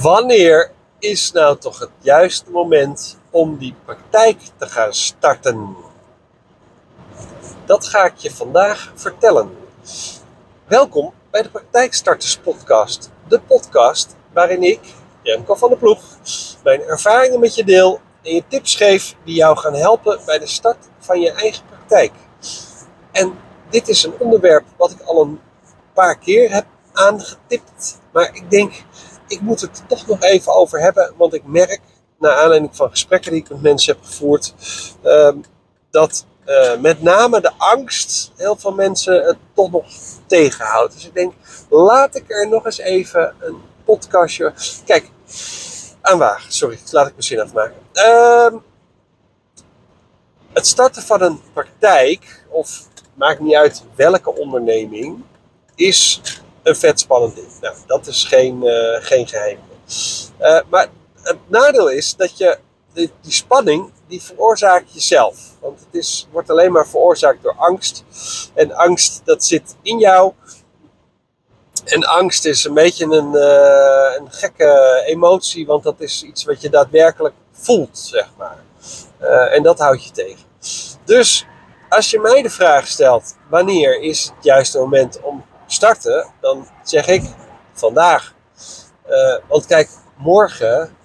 Wanneer 0.00 0.70
is 0.98 1.32
nou 1.32 1.58
toch 1.58 1.78
het 1.78 1.90
juiste 2.00 2.50
moment 2.50 3.18
om 3.30 3.56
die 3.56 3.74
praktijk 3.84 4.38
te 4.56 4.66
gaan 4.66 4.94
starten? 4.94 5.76
Dat 7.64 7.86
ga 7.86 8.04
ik 8.04 8.16
je 8.16 8.30
vandaag 8.30 8.92
vertellen. 8.94 9.56
Welkom 10.66 11.12
bij 11.30 11.42
de 11.42 11.48
Praktijkstarters 11.48 12.36
Podcast. 12.36 13.10
De 13.28 13.40
podcast 13.40 14.16
waarin 14.32 14.62
ik, 14.62 14.80
Remco 15.22 15.54
van 15.54 15.68
der 15.68 15.78
Ploeg, 15.78 16.00
mijn 16.64 16.82
ervaringen 16.82 17.40
met 17.40 17.54
je 17.54 17.64
deel 17.64 18.00
en 18.22 18.34
je 18.34 18.42
tips 18.48 18.74
geef 18.74 19.14
die 19.24 19.34
jou 19.34 19.56
gaan 19.56 19.74
helpen 19.74 20.20
bij 20.26 20.38
de 20.38 20.46
start 20.46 20.88
van 20.98 21.20
je 21.20 21.30
eigen 21.30 21.64
praktijk. 21.66 22.12
En 23.12 23.38
dit 23.70 23.88
is 23.88 24.04
een 24.04 24.14
onderwerp 24.18 24.64
wat 24.76 24.90
ik 24.90 25.00
al 25.00 25.22
een 25.22 25.40
paar 25.92 26.18
keer 26.18 26.52
heb 26.52 26.66
aangetipt, 26.92 27.98
maar 28.12 28.30
ik 28.34 28.50
denk 28.50 28.72
ik 29.28 29.40
moet 29.40 29.60
het 29.60 29.82
toch 29.88 30.06
nog 30.06 30.22
even 30.22 30.54
over 30.54 30.80
hebben, 30.80 31.12
want 31.16 31.34
ik 31.34 31.44
merk, 31.44 31.80
naar 32.18 32.36
aanleiding 32.36 32.76
van 32.76 32.90
gesprekken 32.90 33.32
die 33.32 33.40
ik 33.40 33.48
met 33.48 33.62
mensen 33.62 33.94
heb 33.94 34.04
gevoerd, 34.04 34.54
ehm, 35.02 35.36
dat 35.90 36.26
uh, 36.46 36.76
met 36.80 37.02
name 37.02 37.40
de 37.40 37.52
angst 37.56 38.32
heel 38.36 38.56
veel 38.56 38.72
mensen 38.72 39.24
het 39.24 39.36
toch 39.54 39.70
nog 39.70 39.86
tegenhoudt. 40.26 40.92
Dus 40.92 41.06
ik 41.06 41.14
denk, 41.14 41.32
laat 41.68 42.16
ik 42.16 42.24
er 42.26 42.48
nog 42.48 42.64
eens 42.64 42.78
even 42.78 43.34
een 43.40 43.56
podcastje. 43.84 44.52
Kijk, 44.84 45.10
aanwagen. 46.00 46.52
Sorry, 46.52 46.78
laat 46.90 47.06
ik 47.06 47.12
mijn 47.12 47.22
zin 47.22 47.40
afmaken. 47.40 47.76
Uh, 47.94 48.60
het 50.52 50.66
starten 50.66 51.02
van 51.02 51.22
een 51.22 51.40
praktijk, 51.52 52.44
of 52.48 52.88
maakt 53.14 53.40
niet 53.40 53.54
uit 53.54 53.82
welke 53.94 54.34
onderneming, 54.34 55.22
is 55.74 56.20
een 56.64 56.76
vet 56.76 57.00
spannend 57.00 57.34
ding. 57.34 57.48
Nou, 57.60 57.76
dat 57.86 58.06
is 58.06 58.24
geen, 58.24 58.62
uh, 58.62 58.96
geen 59.00 59.26
geheim. 59.26 59.58
Uh, 60.40 60.60
maar 60.70 60.88
het 61.22 61.38
nadeel 61.46 61.88
is 61.90 62.16
dat 62.16 62.38
je 62.38 62.58
die, 62.92 63.10
die, 63.20 63.32
spanning, 63.32 63.92
die 64.08 64.22
veroorzaakt 64.22 64.92
jezelf. 64.92 65.38
Want 65.60 65.80
het 65.80 65.88
is, 66.00 66.28
wordt 66.30 66.50
alleen 66.50 66.72
maar 66.72 66.88
veroorzaakt 66.88 67.42
door 67.42 67.54
angst. 67.56 68.04
En 68.54 68.72
angst, 68.72 69.20
dat 69.24 69.44
zit 69.44 69.76
in 69.82 69.98
jou. 69.98 70.32
En 71.84 72.04
angst 72.04 72.44
is 72.44 72.64
een 72.64 72.74
beetje 72.74 73.04
een, 73.04 73.32
uh, 73.34 74.14
een 74.18 74.32
gekke 74.32 75.02
emotie, 75.06 75.66
want 75.66 75.82
dat 75.82 76.00
is 76.00 76.22
iets 76.22 76.44
wat 76.44 76.60
je 76.60 76.70
daadwerkelijk 76.70 77.34
voelt, 77.52 77.98
zeg 77.98 78.28
maar. 78.38 78.62
en 79.50 79.62
dat 79.62 79.78
houdt 79.78 80.04
je 80.04 80.10
tegen. 80.10 80.44
Dus 81.04 81.46
als 81.88 82.10
je 82.10 82.18
mij 82.18 82.42
de 82.42 82.50
vraag 82.50 82.86
stelt, 82.86 83.36
wanneer 83.48 84.00
is 84.00 84.24
het 84.24 84.44
juiste 84.44 84.78
moment 84.78 85.20
om 85.22 85.44
starten, 85.74 86.26
dan 86.40 86.68
zeg 86.82 87.06
ik 87.06 87.22
vandaag. 87.72 88.34
Uh, 89.08 89.36
want 89.48 89.66
kijk, 89.66 89.88
morgen, 90.16 90.96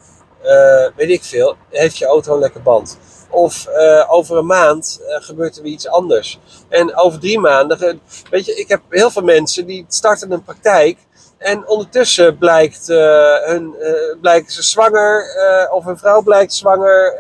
uh, 0.44 0.88
weet 0.95 1.09
ik 1.09 1.23
veel, 1.23 1.56
heeft 1.70 1.98
je 1.98 2.06
auto 2.06 2.34
een 2.34 2.39
lekker 2.39 2.61
band. 2.61 2.98
Of 3.30 3.67
uh, 3.67 4.06
over 4.08 4.38
een 4.38 4.45
maand 4.45 5.00
gebeurt 5.06 5.58
er 5.58 5.64
weer 5.64 5.72
iets 5.72 5.88
anders. 5.88 6.39
En 6.70 6.95
over 6.95 7.20
drie 7.20 7.39
maanden, 7.39 8.02
weet 8.30 8.45
je, 8.45 8.56
ik 8.56 8.67
heb 8.67 8.81
heel 8.89 9.11
veel 9.11 9.22
mensen 9.22 9.66
die 9.66 9.86
starten 9.88 10.31
een 10.31 10.44
praktijk. 10.44 10.98
En 11.40 11.68
ondertussen 11.68 12.38
blijkt, 12.38 12.90
uh, 12.90 12.98
hun, 13.45 13.76
uh, 13.80 14.22
blijken 14.22 14.52
ze 14.52 14.64
zwanger, 14.64 15.36
uh, 15.38 15.73
of 15.73 15.86
hun 15.86 15.98
vrouw 15.98 16.22
blijkt 16.22 16.54
zwanger, 16.54 17.14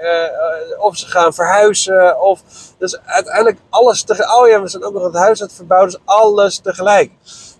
of 0.79 0.97
ze 0.97 1.07
gaan 1.07 1.33
verhuizen. 1.33 2.21
Of, 2.21 2.41
dus 2.77 2.99
uiteindelijk 3.05 3.57
alles 3.69 4.03
tegelijk. 4.03 4.35
Oh 4.35 4.47
ja, 4.47 4.61
we 4.61 4.67
zijn 4.67 4.83
ook 4.83 4.93
nog 4.93 5.03
het 5.03 5.15
huis 5.15 5.41
aan 5.41 5.47
het 5.47 5.55
verbouwen, 5.55 5.91
dus 5.91 5.99
alles 6.05 6.57
tegelijk. 6.59 7.11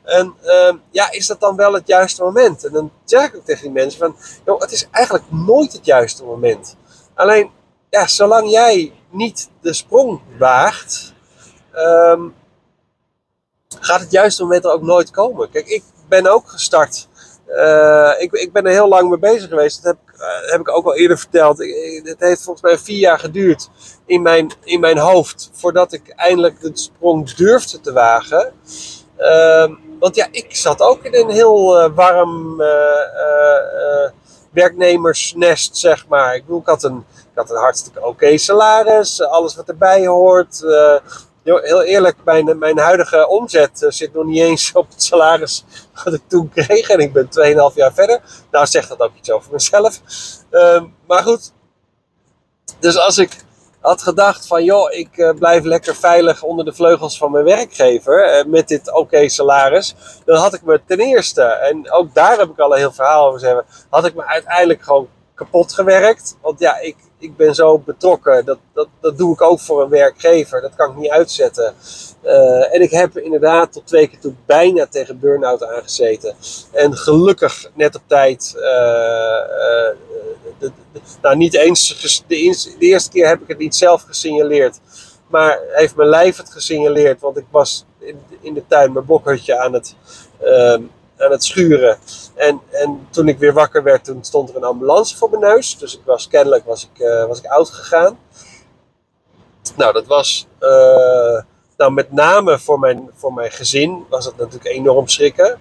En 0.03 0.33
ehm, 0.43 0.77
ja, 0.91 1.11
is 1.11 1.27
dat 1.27 1.39
dan 1.39 1.55
wel 1.55 1.73
het 1.73 1.87
juiste 1.87 2.23
moment? 2.23 2.65
En 2.65 2.71
dan 2.71 2.91
zeg 3.05 3.27
ik 3.27 3.35
ook 3.35 3.45
tegen 3.45 3.63
die 3.63 3.71
mensen 3.71 3.99
van, 3.99 4.15
joh, 4.45 4.61
het 4.61 4.71
is 4.71 4.87
eigenlijk 4.91 5.25
nooit 5.29 5.73
het 5.73 5.85
juiste 5.85 6.23
moment. 6.23 6.75
Alleen, 7.13 7.51
ja, 7.89 8.07
zolang 8.07 8.49
jij 8.49 8.93
niet 9.09 9.49
de 9.61 9.73
sprong 9.73 10.21
waagt, 10.37 11.13
um, 11.75 12.35
gaat 13.79 13.99
het 13.99 14.11
juiste 14.11 14.43
moment 14.43 14.65
er 14.65 14.71
ook 14.71 14.81
nooit 14.81 15.11
komen. 15.11 15.49
Kijk, 15.49 15.67
ik 15.67 15.83
ben 16.09 16.27
ook 16.27 16.49
gestart. 16.49 17.07
Uh, 17.47 18.11
ik, 18.17 18.31
ik 18.31 18.53
ben 18.53 18.65
er 18.65 18.71
heel 18.71 18.87
lang 18.87 19.09
mee 19.09 19.19
bezig 19.19 19.49
geweest. 19.49 19.83
Dat 19.83 19.95
heb, 19.95 20.15
uh, 20.19 20.51
heb 20.51 20.59
ik 20.59 20.69
ook 20.69 20.85
al 20.85 20.95
eerder 20.95 21.17
verteld. 21.17 21.57
Het 22.03 22.19
heeft 22.19 22.43
volgens 22.43 22.65
mij 22.65 22.77
vier 22.77 22.97
jaar 22.97 23.19
geduurd 23.19 23.69
in 24.05 24.21
mijn, 24.21 24.51
in 24.63 24.79
mijn 24.79 24.97
hoofd 24.97 25.49
voordat 25.53 25.93
ik 25.93 26.09
eindelijk 26.09 26.61
de 26.61 26.71
sprong 26.73 27.31
durfde 27.31 27.79
te 27.79 27.93
wagen. 27.93 28.53
Uh, 29.19 29.69
want 29.99 30.15
ja, 30.15 30.27
ik 30.31 30.55
zat 30.55 30.81
ook 30.81 31.03
in 31.03 31.13
een 31.13 31.29
heel 31.29 31.81
uh, 31.81 31.95
warm 31.95 32.61
werknemersnest, 34.51 35.77
zeg 35.77 36.07
maar. 36.07 36.35
Ik 36.35 36.45
bedoel, 36.45 36.59
ik 36.59 36.65
had 36.65 36.83
een, 36.83 37.05
had 37.33 37.49
een 37.49 37.57
hartstikke 37.57 38.05
oké 38.05 38.37
salaris, 38.37 39.21
alles 39.21 39.55
wat 39.55 39.69
erbij 39.69 40.07
hoort 40.07 40.63
heel 41.43 41.83
eerlijk, 41.83 42.17
mijn, 42.23 42.57
mijn 42.57 42.77
huidige 42.77 43.27
omzet 43.27 43.83
eh, 43.83 43.89
zit 43.89 44.13
nog 44.13 44.25
niet 44.25 44.41
eens 44.41 44.71
op 44.73 44.89
het 44.89 45.03
salaris 45.03 45.65
wat 46.03 46.13
ik 46.13 46.21
toen 46.27 46.49
kreeg. 46.49 46.89
En 46.89 46.99
ik 46.99 47.13
ben 47.13 47.25
2,5 47.71 47.75
jaar 47.75 47.93
verder. 47.93 48.21
Nou, 48.51 48.65
zegt 48.65 48.89
dat 48.89 48.99
ook 48.99 49.15
iets 49.17 49.31
over 49.31 49.51
mezelf. 49.51 50.01
Uh, 50.51 50.83
maar 51.07 51.23
goed. 51.23 51.51
Dus 52.79 52.97
als 52.97 53.17
ik 53.17 53.37
had 53.79 54.01
gedacht 54.01 54.47
van, 54.47 54.63
joh, 54.63 54.91
ik 54.91 55.17
uh, 55.17 55.33
blijf 55.33 55.63
lekker 55.63 55.95
veilig 55.95 56.43
onder 56.43 56.65
de 56.65 56.73
vleugels 56.73 57.17
van 57.17 57.31
mijn 57.31 57.45
werkgever. 57.45 58.39
Uh, 58.39 58.51
met 58.51 58.67
dit 58.67 58.93
oké 58.93 59.29
salaris. 59.29 59.95
Dan 60.25 60.37
had 60.37 60.53
ik 60.53 60.61
me 60.61 60.81
ten 60.85 60.99
eerste, 60.99 61.41
en 61.41 61.91
ook 61.91 62.13
daar 62.13 62.37
heb 62.37 62.49
ik 62.49 62.59
al 62.59 62.71
een 62.71 62.77
heel 62.77 62.91
verhaal 62.91 63.27
over. 63.27 63.65
Had 63.89 64.05
ik 64.05 64.15
me 64.15 64.25
uiteindelijk 64.25 64.83
gewoon 64.83 65.09
kapot 65.35 65.73
gewerkt. 65.73 66.37
Want 66.41 66.59
ja, 66.59 66.79
ik, 66.79 66.95
ik 67.19 67.35
ben 67.35 67.55
zo 67.55 67.79
betrokken. 67.79 68.45
Dat, 68.45 68.57
dat, 68.73 68.87
dat 69.01 69.17
doe 69.17 69.33
ik 69.33 69.41
ook 69.41 69.59
voor 69.59 69.81
een 69.81 69.89
werkgever. 69.89 70.61
Dat 70.61 70.75
kan 70.75 70.89
ik 70.89 70.97
niet 70.97 71.09
uitzetten. 71.09 71.73
Uh, 72.23 72.75
en 72.75 72.81
ik 72.81 72.91
heb 72.91 73.17
inderdaad 73.17 73.71
tot 73.71 73.87
twee 73.87 74.07
keer 74.07 74.19
toe 74.19 74.33
bijna 74.45 74.87
tegen 74.87 75.19
burn-out 75.19 75.63
aangezeten. 75.63 76.35
En 76.71 76.97
gelukkig 76.97 77.71
net 77.73 77.95
op 77.95 78.01
tijd. 78.07 78.53
Uh, 78.55 78.61
uh, 78.61 79.95
de, 80.59 80.71
nou, 81.21 81.35
niet 81.35 81.53
eens. 81.53 82.23
De, 82.27 82.75
eerste 82.79 83.09
keer 83.09 83.27
heb 83.27 83.41
ik 83.41 83.47
het 83.47 83.57
niet 83.57 83.75
zelf 83.75 84.01
gesignaleerd. 84.01 84.79
Maar 85.27 85.59
heeft 85.67 85.95
mijn 85.95 86.09
lijf 86.09 86.37
het 86.37 86.51
gesignaleerd. 86.51 87.21
Want 87.21 87.37
ik 87.37 87.45
was 87.51 87.85
in, 87.99 88.19
in 88.41 88.53
de 88.53 88.63
tuin 88.67 88.93
mijn 88.93 89.05
bokhutje 89.05 89.59
aan 89.59 89.73
het 89.73 89.95
ehm, 90.39 90.81
aan 91.19 91.31
het 91.31 91.43
schuren. 91.43 91.97
En, 92.35 92.61
en 92.69 93.07
toen 93.09 93.27
ik 93.27 93.37
weer 93.37 93.53
wakker 93.53 93.83
werd, 93.83 94.03
toen 94.03 94.23
stond 94.23 94.49
er 94.49 94.55
een 94.55 94.63
ambulance 94.63 95.17
voor 95.17 95.29
mijn 95.29 95.41
neus. 95.41 95.77
Dus 95.77 95.93
ik 95.97 96.01
was 96.05 96.27
kennelijk 96.27 96.65
was 96.65 96.89
ik, 96.93 97.01
uh, 97.01 97.25
was 97.25 97.39
ik 97.39 97.45
oud 97.45 97.69
gegaan. 97.69 98.19
Nou, 99.75 99.93
dat 99.93 100.05
was 100.05 100.47
uh, 100.59 101.41
nou, 101.77 101.91
met 101.91 102.11
name 102.11 102.59
voor 102.59 102.79
mijn, 102.79 103.09
voor 103.15 103.33
mijn 103.33 103.51
gezin 103.51 104.05
was 104.09 104.25
het 104.25 104.37
natuurlijk 104.37 104.75
enorm 104.75 105.07
schrikken. 105.07 105.59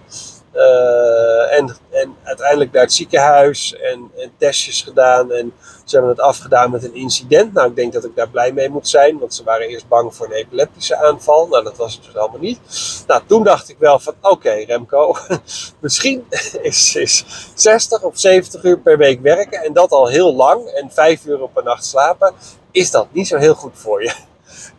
Uh, 0.55 1.57
en, 1.57 1.75
en 1.89 2.15
uiteindelijk 2.23 2.71
naar 2.71 2.81
het 2.81 2.93
ziekenhuis 2.93 3.75
en, 3.75 4.11
en, 4.17 4.31
testjes 4.37 4.81
gedaan. 4.81 5.31
En 5.31 5.53
ze 5.83 5.95
hebben 5.95 6.15
het 6.15 6.23
afgedaan 6.23 6.71
met 6.71 6.83
een 6.83 6.95
incident. 6.95 7.53
Nou, 7.53 7.69
ik 7.69 7.75
denk 7.75 7.93
dat 7.93 8.05
ik 8.05 8.15
daar 8.15 8.29
blij 8.29 8.51
mee 8.51 8.69
moet 8.69 8.87
zijn, 8.87 9.19
want 9.19 9.33
ze 9.33 9.43
waren 9.43 9.67
eerst 9.67 9.87
bang 9.87 10.15
voor 10.15 10.25
een 10.25 10.31
epileptische 10.31 10.95
aanval. 10.95 11.47
Nou, 11.47 11.63
dat 11.63 11.77
was 11.77 11.93
het 11.93 12.03
dus 12.03 12.17
allemaal 12.17 12.39
niet. 12.39 12.59
Nou, 13.07 13.21
toen 13.25 13.43
dacht 13.43 13.69
ik 13.69 13.77
wel 13.79 13.99
van, 13.99 14.13
oké 14.21 14.51
Remco, 14.51 15.15
misschien 15.79 16.25
is, 16.61 16.95
is 16.95 17.25
60 17.55 18.01
of 18.01 18.19
70 18.19 18.63
uur 18.63 18.79
per 18.79 18.97
week 18.97 19.21
werken 19.21 19.63
en 19.63 19.73
dat 19.73 19.91
al 19.91 20.07
heel 20.07 20.35
lang 20.35 20.67
en 20.67 20.91
5 20.91 21.25
uur 21.25 21.41
op 21.41 21.57
een 21.57 21.63
nacht 21.63 21.85
slapen, 21.85 22.33
is 22.71 22.91
dat 22.91 23.07
niet 23.11 23.27
zo 23.27 23.37
heel 23.37 23.55
goed 23.55 23.73
voor 23.75 24.03
je. 24.03 24.13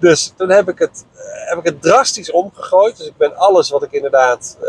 Dus 0.00 0.32
toen 0.36 0.50
heb 0.50 0.68
ik, 0.68 0.78
het, 0.78 1.04
heb 1.46 1.58
ik 1.58 1.64
het 1.64 1.82
drastisch 1.82 2.30
omgegooid. 2.30 2.96
Dus 2.96 3.06
ik 3.06 3.16
ben 3.16 3.36
alles 3.36 3.70
wat 3.70 3.82
ik 3.82 3.92
inderdaad 3.92 4.56
uh, 4.62 4.68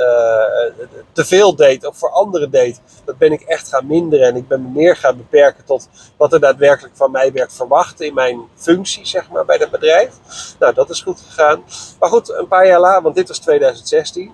te 1.12 1.26
veel 1.26 1.56
deed 1.56 1.86
of 1.86 1.98
voor 1.98 2.10
anderen 2.10 2.52
deed, 2.52 2.82
dat 3.06 3.18
ben 3.18 3.32
ik 3.32 3.42
echt 3.42 3.68
gaan 3.70 3.88
minderen. 3.88 4.28
En 4.28 4.36
ik 4.36 4.48
ben 4.48 4.62
me 4.62 4.70
meer 4.70 4.96
gaan 4.96 5.18
beperken 5.18 5.66
tot 5.66 5.90
wat 6.18 6.34
er 6.34 6.40
daadwerkelijk 6.40 6.96
van 6.96 7.12
mij 7.12 7.32
werd 7.32 7.54
verwacht 7.54 8.02
in 8.02 8.14
mijn 8.14 8.42
functie, 8.56 9.06
zeg 9.06 9.30
maar, 9.30 9.46
bij 9.46 9.58
het 9.58 9.72
bedrijf. 9.72 10.14
Nou, 10.60 10.74
dat 10.74 10.90
is 10.90 11.02
goed 11.02 11.22
gegaan. 11.22 11.64
Maar 12.00 12.10
goed, 12.10 12.30
een 12.30 12.48
paar 12.48 12.68
jaar 12.68 12.80
later, 12.80 13.02
want 13.02 13.16
dit 13.16 13.28
was 13.28 13.40
2016. 13.40 14.32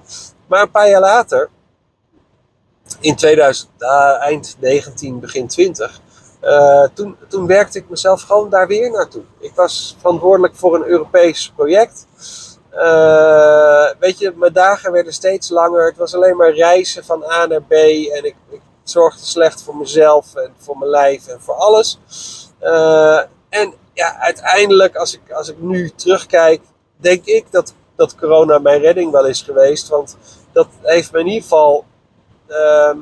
Maar 0.48 0.62
een 0.62 0.72
paar 0.72 0.90
jaar 0.90 1.02
later, 1.02 1.50
in 3.00 3.16
2000, 3.16 3.70
uh, 3.80 4.18
eind 4.20 4.58
19, 4.60 5.20
begin 5.20 5.48
20, 5.48 6.02
uh, 6.44 6.88
toen, 6.94 7.18
toen 7.28 7.48
werkte 7.48 7.78
ik 7.78 7.90
mezelf 7.90 8.22
gewoon 8.22 8.50
daar 8.50 8.68
weer 8.68 8.92
naartoe. 8.92 9.24
Ik 9.40 9.52
was 9.56 9.96
verantwoordelijk 10.00 10.56
voor 10.56 10.76
een 10.76 10.86
Europees 10.86 11.52
project. 11.56 12.08
Uh, 12.74 13.90
weet 14.00 14.20
je, 14.20 14.34
mijn 14.36 14.54
dagen 14.54 14.92
werden 14.92 15.14
steeds 15.14 15.50
langer. 15.50 15.86
Het 15.86 15.98
was 15.98 16.16
alleen 16.16 16.38
maar 16.38 16.54
reizen 16.54 17.06
van 17.06 17.24
A 17.24 17.46
naar 17.46 17.62
B. 17.62 17.72
En 17.72 18.26
ik, 18.26 18.36
zorgde 18.84 19.26
slecht 19.26 19.64
voor 19.64 19.76
mezelf 19.76 20.36
en 20.36 20.54
voor 20.58 20.78
mijn 20.78 20.92
lijf 20.92 21.28
en 21.28 21.42
voor 21.42 21.54
alles. 21.54 22.00
Uh, 22.62 23.22
en 23.50 23.74
ja, 23.94 24.20
uiteindelijk, 24.20 24.96
als 24.96 25.14
ik, 25.14 25.32
als 25.32 25.50
ik 25.50 25.60
nu 25.60 25.90
terugkijk, 25.90 26.62
denk 26.96 27.26
ik 27.26 27.46
dat, 27.52 27.74
dat 27.96 28.16
corona 28.16 28.60
mijn 28.60 28.82
redding 28.82 29.12
wel 29.12 29.26
is 29.26 29.42
geweest. 29.42 29.88
Want 29.88 30.18
dat 30.52 30.68
heeft 30.82 31.12
me 31.12 31.20
in 31.20 31.28
ieder 31.28 31.42
geval. 31.42 31.86
Uh, 32.48 32.96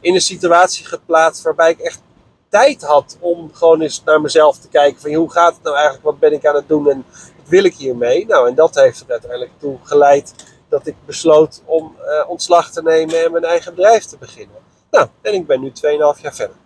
in 0.00 0.14
een 0.14 0.20
situatie 0.20 0.86
geplaatst 0.86 1.42
waarbij 1.42 1.70
ik 1.70 1.78
echt 1.78 2.00
tijd 2.48 2.82
had 2.82 3.16
om 3.20 3.50
gewoon 3.52 3.80
eens 3.80 4.02
naar 4.04 4.20
mezelf 4.20 4.58
te 4.58 4.68
kijken 4.68 5.00
van 5.00 5.14
hoe 5.14 5.30
gaat 5.30 5.54
het 5.54 5.62
nou 5.62 5.74
eigenlijk, 5.74 6.04
wat 6.04 6.18
ben 6.18 6.32
ik 6.32 6.46
aan 6.46 6.54
het 6.54 6.68
doen 6.68 6.90
en 6.90 7.04
wat 7.36 7.48
wil 7.48 7.64
ik 7.64 7.74
hiermee? 7.74 8.26
Nou, 8.26 8.48
en 8.48 8.54
dat 8.54 8.74
heeft 8.74 9.00
er 9.00 9.10
uiteindelijk 9.10 9.52
toe 9.58 9.78
geleid 9.82 10.34
dat 10.68 10.86
ik 10.86 10.94
besloot 11.06 11.62
om 11.64 11.96
uh, 12.00 12.30
ontslag 12.30 12.70
te 12.70 12.82
nemen 12.82 13.24
en 13.24 13.32
mijn 13.32 13.44
eigen 13.44 13.74
bedrijf 13.74 14.04
te 14.04 14.18
beginnen. 14.18 14.56
Nou, 14.90 15.08
en 15.22 15.34
ik 15.34 15.46
ben 15.46 15.60
nu 15.60 15.68
2,5 15.68 16.22
jaar 16.22 16.34
verder. 16.34 16.56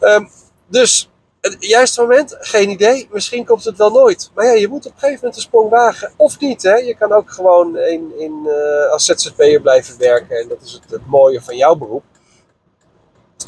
Um, 0.00 0.30
dus 0.66 1.10
het 1.42 1.56
juiste 1.58 2.00
moment, 2.00 2.36
geen 2.40 2.70
idee. 2.70 3.08
Misschien 3.12 3.44
komt 3.44 3.64
het 3.64 3.76
wel 3.76 3.90
nooit. 3.90 4.30
Maar 4.34 4.46
ja, 4.46 4.52
je 4.52 4.68
moet 4.68 4.86
op 4.86 4.92
een 4.92 4.98
gegeven 4.98 5.18
moment 5.20 5.36
een 5.36 5.42
sprong 5.42 5.70
wagen. 5.70 6.12
Of 6.16 6.40
niet, 6.40 6.62
hè. 6.62 6.74
Je 6.74 6.96
kan 6.96 7.12
ook 7.12 7.30
gewoon 7.30 7.76
in, 7.76 8.12
in, 8.18 8.42
uh, 8.46 8.90
als 8.90 9.04
ZZP'er 9.04 9.60
blijven 9.60 9.98
werken. 9.98 10.36
En 10.36 10.48
dat 10.48 10.62
is 10.62 10.72
het, 10.72 10.90
het, 10.90 11.06
mooie 11.06 11.42
van 11.42 11.56
jouw 11.56 11.74
beroep. 11.74 12.04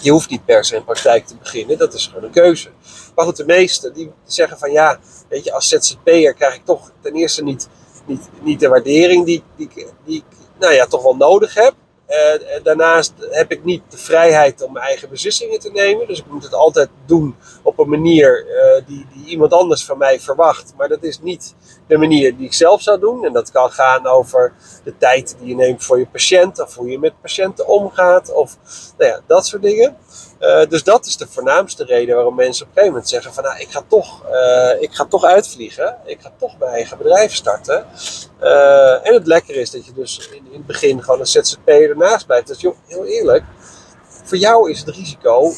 Je 0.05 0.11
hoeft 0.11 0.31
niet 0.31 0.45
per 0.45 0.65
se 0.65 0.77
een 0.77 0.85
praktijk 0.85 1.27
te 1.27 1.37
beginnen. 1.37 1.79
Dat 1.79 1.95
is 1.95 2.07
gewoon 2.07 2.25
een 2.25 2.31
keuze. 2.31 2.71
Maar 3.15 3.25
goed, 3.25 3.37
de 3.37 3.45
meesten 3.45 3.93
die 3.93 4.11
zeggen 4.25 4.59
van 4.59 4.73
ja, 4.73 4.99
weet 5.29 5.45
je, 5.45 5.53
als 5.53 5.69
ZZP'er 5.69 6.35
krijg 6.35 6.55
ik 6.55 6.65
toch 6.65 6.91
ten 7.01 7.15
eerste 7.15 7.43
niet, 7.43 7.69
niet, 8.43 8.61
de 8.61 8.69
waardering 8.69 9.25
die, 9.25 9.43
die, 9.57 9.69
die 10.05 10.17
ik 10.17 10.37
nou 10.59 10.73
ja, 10.73 10.87
toch 10.87 11.03
wel 11.03 11.17
nodig 11.17 11.55
heb. 11.55 11.75
Daarnaast 12.63 13.13
heb 13.31 13.53
ik 13.53 13.65
niet 13.65 13.83
de 13.89 13.99
vrijheid 13.99 14.63
om 14.63 14.73
mijn 14.73 14.85
eigen 14.85 15.09
beslissingen 15.09 15.61
te 15.61 15.71
nemen. 15.71 16.07
Dus 16.07 16.19
ik 16.19 16.27
moet 16.31 16.45
het 16.45 16.55
altijd 16.55 16.89
doen 17.07 17.37
op 17.63 17.79
een 17.79 17.89
manier 17.89 18.47
uh, 18.47 18.87
die, 18.87 19.07
die, 19.13 19.27
iemand 19.27 19.53
anders 19.53 19.85
van 19.85 19.99
mij 19.99 20.21
verwacht. 20.21 20.73
Maar 20.77 20.89
dat 20.89 21.03
is 21.03 21.21
niet 21.21 21.55
de 21.87 21.99
manier 21.99 22.37
die 22.37 22.47
ik 22.47 22.53
zelf 22.53 22.83
zou 22.83 23.01
doen. 23.01 23.25
En 23.25 23.33
dat 23.33 23.51
kan 23.51 23.71
gaan 23.71 24.07
over 24.07 24.53
de 24.85 24.97
tijd 24.99 25.37
die 25.39 25.49
je 25.49 25.55
neemt 25.55 25.85
voor 25.85 25.99
je 25.99 26.07
patiënt. 26.07 26.61
Of 26.61 26.75
hoe 26.75 26.91
je 26.91 26.99
met 26.99 27.21
patiënten 27.21 27.67
omgaat. 27.67 28.33
Of 28.33 28.57
nou 28.99 29.11
ja, 29.11 29.21
dat 29.27 29.47
soort 29.47 29.63
dingen. 29.63 29.97
Uh, 30.41 30.67
dus 30.67 30.85
dat 30.85 31.07
is 31.07 31.17
de 31.17 31.27
voornaamste 31.31 31.85
reden 31.85 32.15
waarom 32.15 32.35
mensen 32.35 32.65
op 32.65 32.69
een 32.69 32.75
gegeven 32.75 32.95
moment 32.95 33.09
zeggen 33.09 33.35
van 33.35 33.45
nou, 33.45 33.59
ik 33.59 33.71
ga 33.71 33.83
toch, 33.89 34.23
uh, 34.31 34.83
ik 34.83 34.95
ga 34.95 35.05
toch 35.05 35.25
uitvliegen. 35.25 35.97
Ik 36.05 36.21
ga 36.21 36.33
toch 36.39 36.59
mijn 36.59 36.73
eigen 36.73 36.99
bedrijf 36.99 37.35
starten. 37.35 37.87
Uh, 38.43 39.07
en 39.07 39.15
het 39.15 39.27
lekker 39.27 39.55
is 39.55 39.71
dat 39.71 39.87
je 39.87 39.93
dus 39.93 40.29
in, 40.29 40.47
in 40.47 40.53
het 40.53 40.67
begin 40.67 41.03
gewoon 41.03 41.21
een 41.21 41.27
ZZP 41.27 41.69
ernaast 41.69 42.27
blijft. 42.27 42.47
Dus 42.47 42.61
joh, 42.61 42.77
heel 42.87 43.05
eerlijk, 43.05 43.45
voor 44.25 44.39
jou 44.39 44.71
is 44.71 44.81
het 44.81 44.89
risico, 44.89 45.53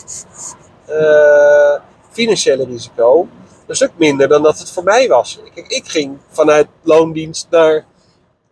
financiële 2.11 2.65
risico, 2.65 3.29
een 3.67 3.77
stuk 3.77 3.93
minder 3.97 4.29
dan 4.29 4.43
dat 4.43 4.59
het 4.59 4.71
voor 4.71 4.85
mij 4.85 5.09
was. 5.09 5.41
Ik, 5.55 5.89
ging 5.89 6.19
vanuit 6.29 6.67
loondienst 6.83 7.47
naar 7.51 7.85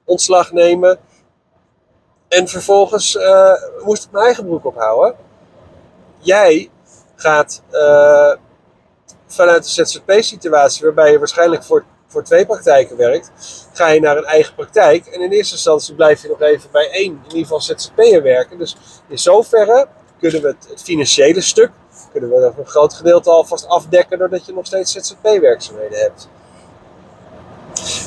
ontslag 0.05 0.53
nemen. 0.53 0.99
En 2.29 2.49
vervolgens 2.49 3.19
moest 3.85 4.05
ik 4.05 4.11
mijn 4.11 4.25
eigen 4.25 4.45
broek 4.45 4.65
ophouden 4.65 5.17
jij 6.25 6.71
gaat 7.17 7.63
uh, 7.73 8.33
vanuit 9.27 9.65
de 9.65 9.71
ZZP-situatie, 9.71 10.85
waarbij 10.85 11.13
je 11.13 11.19
waarschijnlijk 11.19 11.65
voor, 11.65 11.85
voor 12.07 12.23
twee 12.23 12.47
praktijken 12.47 12.97
werkt, 12.97 13.31
ga 13.73 13.89
je 13.89 14.01
naar 14.01 14.17
een 14.17 14.25
eigen 14.25 14.55
praktijk. 14.55 15.07
En 15.07 15.21
in 15.21 15.31
eerste 15.31 15.55
instantie 15.55 15.95
blijf 15.95 16.23
je 16.23 16.29
nog 16.29 16.41
even 16.41 16.71
bij 16.73 16.91
één, 16.91 17.13
in 17.13 17.37
ieder 17.37 17.43
geval 17.43 17.61
ZZP'er 17.61 18.23
werken. 18.23 18.59
Dus 18.59 18.77
in 19.09 19.19
zoverre 19.19 19.87
kunnen 20.19 20.43
we 20.43 20.57
het 20.69 20.83
financiële 20.83 21.41
stuk, 21.41 21.71
kunnen 22.15 22.31
we 22.31 22.53
een 22.59 22.67
groot 22.67 22.95
gedeelte 22.95 23.31
alvast 23.31 23.69
afdekken, 23.69 24.19
doordat 24.19 24.47
je 24.47 24.55
nog 24.55 24.67
steeds 24.67 24.93
ZZP-werkzaamheden 24.93 25.99
hebt. 25.99 26.29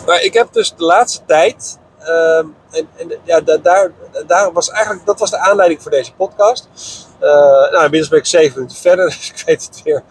Maar 0.06 0.22
ik 0.22 0.34
heb 0.34 0.54
dus 0.54 0.76
de 0.76 0.84
laatste 0.84 1.22
tijd 1.26 1.78
Um, 2.10 2.56
en, 2.72 2.90
en 2.96 3.12
ja, 3.24 3.42
daar, 3.42 3.92
daar 4.28 4.52
was 4.54 4.70
eigenlijk, 4.70 5.06
dat 5.06 5.20
was 5.20 5.30
de 5.30 5.38
aanleiding 5.38 5.82
voor 5.82 5.92
deze 5.92 6.14
podcast. 6.14 6.68
Uh, 7.22 7.72
nou, 7.72 7.84
inmiddels 7.84 8.08
ben 8.08 8.20
ik 8.20 8.26
zeven 8.26 8.56
minuten 8.56 8.78
verder, 8.78 9.06
dus 9.18 9.32
ik 9.36 9.44
weet 9.46 9.64
het 9.64 9.82
weer. 9.84 10.04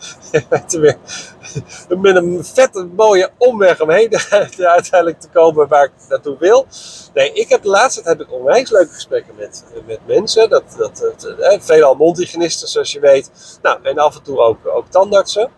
weer 1.89 1.99
met 1.99 2.17
een 2.17 2.45
vette 2.45 2.85
mooie 2.85 3.31
omweg 3.39 3.81
omheen 3.81 4.11
uiteindelijk 4.59 5.21
te 5.21 5.29
komen 5.29 5.69
waar 5.69 5.85
ik 5.85 5.93
naartoe 6.09 6.39
wil. 6.39 6.67
Nee, 7.15 7.33
ik 7.33 7.49
heb 7.49 7.63
de 7.63 7.69
laatste 7.69 8.03
tijd 8.03 8.19
heb 8.19 8.27
ik 8.27 8.35
onwijs 8.35 8.71
leuke 8.71 8.93
gesprekken 8.93 9.35
met, 9.37 9.65
met 9.87 10.01
mensen. 10.07 10.51
Dat, 10.51 10.65
dat, 10.79 10.97
dat, 10.97 11.25
eh, 11.39 11.61
veelal 11.61 11.95
mondhygiënisten, 11.95 12.69
zoals 12.69 12.93
je 12.93 13.01
weet. 13.01 13.59
Nou, 13.63 13.79
en 13.83 13.99
af 13.99 14.17
en 14.17 14.23
toe 14.23 14.39
ook, 14.39 14.67
ook 14.67 14.87
tandartsen. 14.91 15.51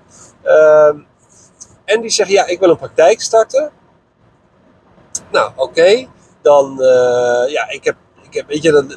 Uh, 0.45 0.93
en 1.85 2.01
die 2.01 2.11
zeggen, 2.11 2.35
ja, 2.35 2.47
ik 2.47 2.61
wil 2.61 2.71
een 2.71 2.77
praktijk 2.77 3.21
starten. 3.21 3.71
Nou, 5.31 5.53
oké 5.57 6.09
dan, 6.43 6.77
uh, 6.81 7.51
ja, 7.51 7.69
ik 7.69 7.85
heb, 7.85 7.97
ik 8.23 8.35
heb, 8.35 8.49
weet 8.49 8.63
je, 8.63 8.71
dan, 8.71 8.97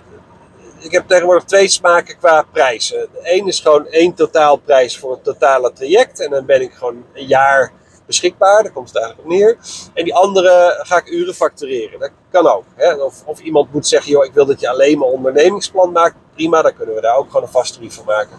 ik 0.81 0.91
heb 0.91 1.07
tegenwoordig 1.07 1.43
twee 1.43 1.67
smaken 1.67 2.17
qua 2.17 2.45
prijzen. 2.51 3.07
De 3.13 3.19
een 3.23 3.47
is 3.47 3.59
gewoon 3.59 3.87
één 3.87 4.13
totaalprijs 4.13 4.97
voor 4.97 5.11
het 5.11 5.23
totale 5.23 5.73
traject. 5.73 6.19
En 6.19 6.29
dan 6.29 6.45
ben 6.45 6.61
ik 6.61 6.73
gewoon 6.73 7.05
een 7.13 7.25
jaar 7.25 7.71
beschikbaar. 8.05 8.63
Daar 8.63 8.71
komt 8.71 8.87
het 8.87 8.97
eigenlijk 8.97 9.27
op 9.27 9.33
neer. 9.33 9.57
En 9.93 10.03
die 10.03 10.15
andere 10.15 10.79
ga 10.81 10.97
ik 10.97 11.07
uren 11.07 11.33
factureren. 11.33 11.99
Dat 11.99 12.11
kan 12.31 12.47
ook. 12.47 12.63
Hè? 12.75 12.93
Of, 12.93 13.23
of 13.25 13.39
iemand 13.39 13.73
moet 13.73 13.87
zeggen, 13.87 14.11
joh, 14.11 14.25
ik 14.25 14.33
wil 14.33 14.45
dat 14.45 14.59
je 14.59 14.69
alleen 14.69 14.97
maar 14.97 15.07
ondernemingsplan 15.07 15.91
maakt. 15.91 16.15
Prima, 16.33 16.61
dan 16.61 16.75
kunnen 16.75 16.95
we 16.95 17.01
daar 17.01 17.17
ook 17.17 17.27
gewoon 17.27 17.43
een 17.43 17.51
vast 17.51 17.73
tarief 17.73 17.95
voor 17.95 18.05
maken. 18.05 18.37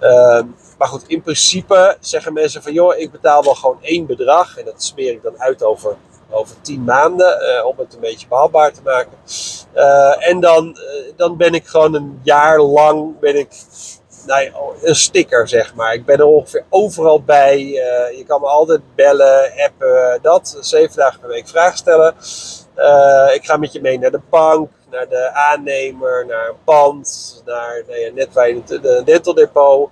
Uh, 0.00 0.40
maar 0.78 0.88
goed, 0.88 1.04
in 1.06 1.22
principe 1.22 1.96
zeggen 2.00 2.32
mensen 2.32 2.62
van, 2.62 2.72
joh, 2.72 2.98
ik 2.98 3.10
betaal 3.10 3.44
wel 3.44 3.54
gewoon 3.54 3.78
één 3.80 4.06
bedrag. 4.06 4.58
En 4.58 4.64
dat 4.64 4.82
smeer 4.82 5.12
ik 5.12 5.22
dan 5.22 5.40
uit 5.40 5.62
over 5.62 5.96
over 6.30 6.56
tien 6.60 6.84
maanden, 6.84 7.38
uh, 7.42 7.66
om 7.66 7.74
het 7.78 7.94
een 7.94 8.00
beetje 8.00 8.28
behapbaar 8.28 8.72
te 8.72 8.80
maken. 8.84 9.12
Uh, 9.74 10.28
en 10.28 10.40
dan, 10.40 10.76
uh, 10.78 11.12
dan 11.16 11.36
ben 11.36 11.54
ik 11.54 11.66
gewoon 11.66 11.94
een 11.94 12.20
jaar 12.22 12.60
lang 12.60 13.18
ben 13.18 13.36
ik, 13.38 13.48
nou, 14.26 14.50
een 14.82 14.94
sticker, 14.94 15.48
zeg 15.48 15.74
maar. 15.74 15.94
Ik 15.94 16.04
ben 16.04 16.18
er 16.18 16.24
ongeveer 16.24 16.64
overal 16.68 17.22
bij. 17.22 17.60
je 18.16 18.24
kan 18.26 18.40
me 18.40 18.46
altijd 18.46 18.80
bellen, 18.94 19.52
appen, 19.56 20.18
dat. 20.22 20.56
Zeven 20.60 20.96
dagen 20.96 21.20
per 21.20 21.28
week 21.28 21.48
vragen 21.48 21.78
stellen. 21.78 22.14
Ik 23.34 23.44
ga 23.44 23.56
met 23.56 23.72
je 23.72 23.80
mee 23.80 23.98
naar 23.98 24.10
de 24.10 24.20
bank, 24.30 24.70
naar 24.90 25.08
de 25.08 25.30
aannemer, 25.32 26.26
naar 26.26 26.48
een 26.48 26.64
pand, 26.64 27.42
naar 27.46 27.82
nou 27.86 27.98
ja, 28.00 28.12
net 28.12 28.32
bij 28.32 28.62
de, 28.66 28.80
de 28.80 29.02
dental 29.04 29.34
depot. 29.34 29.90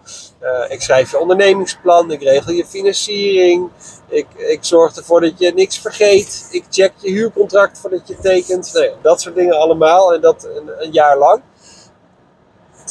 ik 0.68 0.82
schrijf 0.82 1.10
je 1.10 1.18
ondernemingsplan, 1.18 2.10
ik 2.10 2.22
regel 2.22 2.52
je 2.52 2.66
financiering. 2.66 3.70
Ik, 4.08 4.26
ik 4.36 4.58
zorg 4.60 4.96
ervoor 4.96 5.20
dat 5.20 5.38
je 5.38 5.52
niks 5.54 5.78
vergeet. 5.78 6.48
Ik 6.50 6.64
check 6.70 6.92
je 6.96 7.10
huurcontract 7.10 7.78
voordat 7.78 8.08
je 8.08 8.16
tekent. 8.18 8.72
Nee, 8.72 8.92
dat 9.02 9.20
soort 9.20 9.34
dingen 9.34 9.58
allemaal. 9.58 10.14
En 10.14 10.20
dat 10.20 10.48
een, 10.78 10.92
jaar 10.92 11.18
lang. 11.18 11.42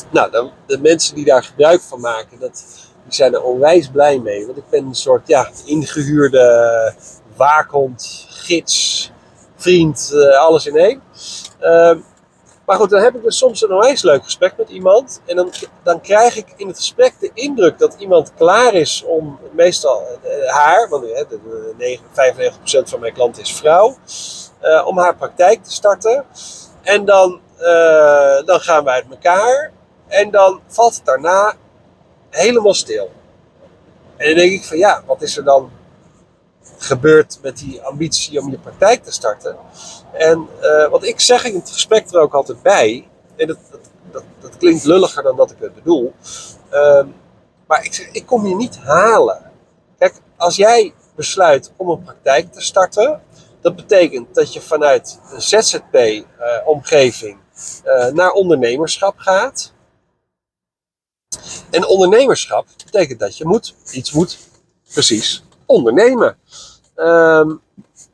Nou, 0.10 0.31
dan, 0.31 0.51
de 0.68 0.80
mensen 0.80 1.16
die 1.16 1.25
daar 1.25 1.44
gebruik 1.44 1.81
van 1.81 2.00
maken, 2.00 2.40
dat, 2.40 2.66
die 3.04 3.14
zijn 3.14 3.33
er 3.33 3.44
onwijs 3.44 3.90
blij 3.90 4.19
mee. 4.19 4.45
Want 4.45 4.57
ik 4.57 4.69
ben 4.69 4.85
een 4.85 4.95
soort 4.95 5.28
ja, 5.28 5.50
ingehuurde 5.66 6.94
waakhond, 7.35 8.26
gids, 8.30 9.11
vriend, 9.57 10.11
uh, 10.14 10.37
alles 10.37 10.66
in 10.66 10.76
één. 10.76 11.02
Uh, 11.61 11.95
maar 12.66 12.78
goed, 12.78 12.90
dan 12.90 13.02
heb 13.02 13.16
ik 13.16 13.23
dus 13.23 13.37
soms 13.37 13.61
een 13.61 13.71
onwijs 13.71 14.02
leuk 14.02 14.23
gesprek 14.23 14.57
met 14.57 14.69
iemand. 14.69 15.21
En 15.26 15.35
dan, 15.35 15.52
dan 15.83 16.02
krijg 16.02 16.35
ik 16.35 16.54
in 16.56 16.68
het 16.68 16.78
gesprek 16.78 17.14
de 17.19 17.31
indruk 17.33 17.80
dat 17.80 17.95
iemand 17.99 18.33
klaar 18.33 18.73
is 18.73 19.04
om, 19.07 19.40
meestal 19.52 20.02
uh, 20.26 20.54
haar, 20.54 20.90
want 20.90 21.04
uh, 21.04 21.19
de, 21.78 21.99
95% 22.83 22.90
van 22.90 22.99
mijn 22.99 23.14
klanten 23.14 23.42
is 23.42 23.54
vrouw, 23.54 23.97
uh, 24.64 24.87
om 24.87 24.97
haar 24.97 25.16
praktijk 25.16 25.64
te 25.64 25.71
starten. 25.71 26.26
En 26.81 27.06
dan, 27.06 27.40
dan 28.45 28.59
gaan 28.59 28.83
we 28.83 28.90
uit 28.90 29.06
elkaar. 29.09 29.71
En 30.07 30.31
dan 30.31 30.61
valt 30.68 30.95
het 30.95 31.06
daarna 31.06 31.54
helemaal 32.30 32.73
stil. 32.73 33.09
En 34.18 34.28
dan 34.28 34.35
denk 34.35 34.52
ik 34.52 34.64
van 34.64 34.78
ja, 34.78 35.04
wat 35.06 35.21
is 35.21 35.37
er 35.37 35.44
dan 35.44 35.71
gebeurd 36.78 37.40
met 37.42 37.57
die 37.57 37.81
ambitie 37.81 38.40
om 38.40 38.50
je 38.50 38.57
praktijk 38.57 39.04
te 39.04 39.12
starten? 39.12 39.57
En 40.12 40.47
uh, 40.62 40.90
wat 40.90 41.04
ik 41.04 41.19
zeg 41.19 41.44
in 41.44 41.56
het 41.56 41.69
gesprek 41.69 42.12
er 42.12 42.19
ook 42.19 42.33
altijd 42.33 42.62
bij, 42.62 43.07
en 43.36 43.47
dat, 43.47 43.57
dat, 44.12 44.24
dat, 44.40 44.57
klinkt 44.57 44.83
lulliger 44.83 45.24
dan 45.24 45.36
dat 45.36 45.52
ik 45.52 45.57
het 45.59 45.76
bedoel, 45.76 46.14
uh, 46.74 47.04
maar 47.68 47.86
ik 47.86 47.94
zeg, 47.94 48.12
ik 48.12 48.26
kom 48.26 48.47
je 48.47 48.56
niet 48.56 48.78
halen. 48.78 49.52
Kijk, 49.97 50.14
als 50.38 50.56
jij 50.56 50.94
besluit 51.16 51.71
om 51.76 51.90
een 51.90 52.04
praktijk 52.04 52.54
te 52.54 52.62
starten, 52.62 53.21
dat 53.62 53.76
betekent 53.76 54.36
dat 54.36 54.54
je 54.54 54.62
vanuit 54.62 55.19
een 55.31 55.42
ZZP-omgeving 55.42 57.38
uh, 57.86 57.94
uh, 57.94 58.14
naar 58.14 58.31
ondernemerschap 58.31 59.18
gaat. 59.18 59.74
En 61.69 61.88
ondernemerschap 61.88 62.68
betekent 62.86 63.19
dat 63.19 63.38
je 63.38 63.45
moet, 63.45 63.76
iets 63.92 64.12
moet, 64.12 64.38
precies, 64.94 65.44
ondernemen. 65.68 66.38
Uh, 66.95 67.52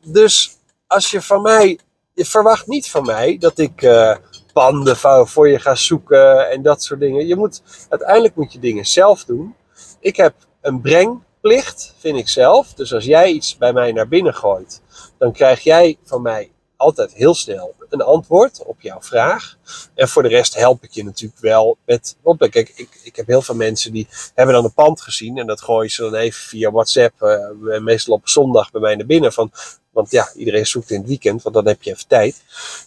dus 0.02 0.58
als 0.86 1.10
je 1.10 1.22
van 1.22 1.42
mij 1.42 1.78
je 2.14 2.24
verwacht 2.24 2.66
niet 2.66 2.90
van 2.90 3.04
mij 3.04 3.36
dat 3.38 3.58
ik 3.58 3.82
uh, 3.82 4.16
panden 4.52 4.96
voor 5.26 5.48
je 5.48 5.58
ga 5.58 5.74
zoeken 5.74 6.50
en 6.50 6.62
dat 6.62 6.82
soort 6.82 7.00
dingen. 7.00 7.26
Je 7.26 7.36
moet, 7.36 7.62
uiteindelijk 7.88 8.36
moet 8.36 8.52
je 8.52 8.58
dingen 8.58 8.86
zelf 8.86 9.24
doen. 9.24 9.54
Ik 10.00 10.16
heb 10.16 10.34
een 10.60 10.80
brengplicht, 10.80 11.94
vind 11.98 12.18
ik 12.18 12.28
zelf. 12.28 12.74
Dus 12.74 12.94
als 12.94 13.04
jij 13.04 13.30
iets 13.30 13.56
bij 13.56 13.72
mij 13.72 13.92
naar 13.92 14.08
binnen 14.08 14.34
gooit, 14.34 14.82
dan 15.18 15.32
krijg 15.32 15.60
jij 15.60 15.98
van 16.04 16.22
mij 16.22 16.50
altijd 16.76 17.14
heel 17.14 17.34
snel 17.34 17.74
een 17.94 18.02
antwoord 18.02 18.64
op 18.64 18.80
jouw 18.80 19.00
vraag. 19.02 19.56
En 19.94 20.08
voor 20.08 20.22
de 20.22 20.28
rest 20.28 20.54
help 20.54 20.82
ik 20.84 20.90
je 20.90 21.04
natuurlijk 21.04 21.40
wel 21.40 21.76
met. 21.84 22.16
Kijk, 22.38 22.72
ik, 22.74 23.00
ik 23.02 23.16
heb 23.16 23.26
heel 23.26 23.42
veel 23.42 23.54
mensen 23.54 23.92
die 23.92 24.08
hebben 24.34 24.54
dan 24.54 24.64
een 24.64 24.72
pand 24.72 25.00
gezien. 25.00 25.38
En 25.38 25.46
dat 25.46 25.62
gooien 25.62 25.90
ze 25.90 26.02
dan 26.02 26.14
even 26.14 26.40
via 26.40 26.70
WhatsApp. 26.70 27.22
Uh, 27.22 27.78
meestal 27.78 28.14
op 28.14 28.28
zondag 28.28 28.70
bij 28.70 28.80
mij 28.80 28.94
naar 28.94 29.06
binnen. 29.06 29.32
Van, 29.32 29.50
want 29.94 30.10
ja, 30.10 30.28
iedereen 30.34 30.66
zoekt 30.66 30.90
in 30.90 30.98
het 30.98 31.08
weekend, 31.08 31.42
want 31.42 31.54
dan 31.54 31.66
heb 31.66 31.82
je 31.82 31.90
even 31.90 32.08
tijd. 32.08 32.42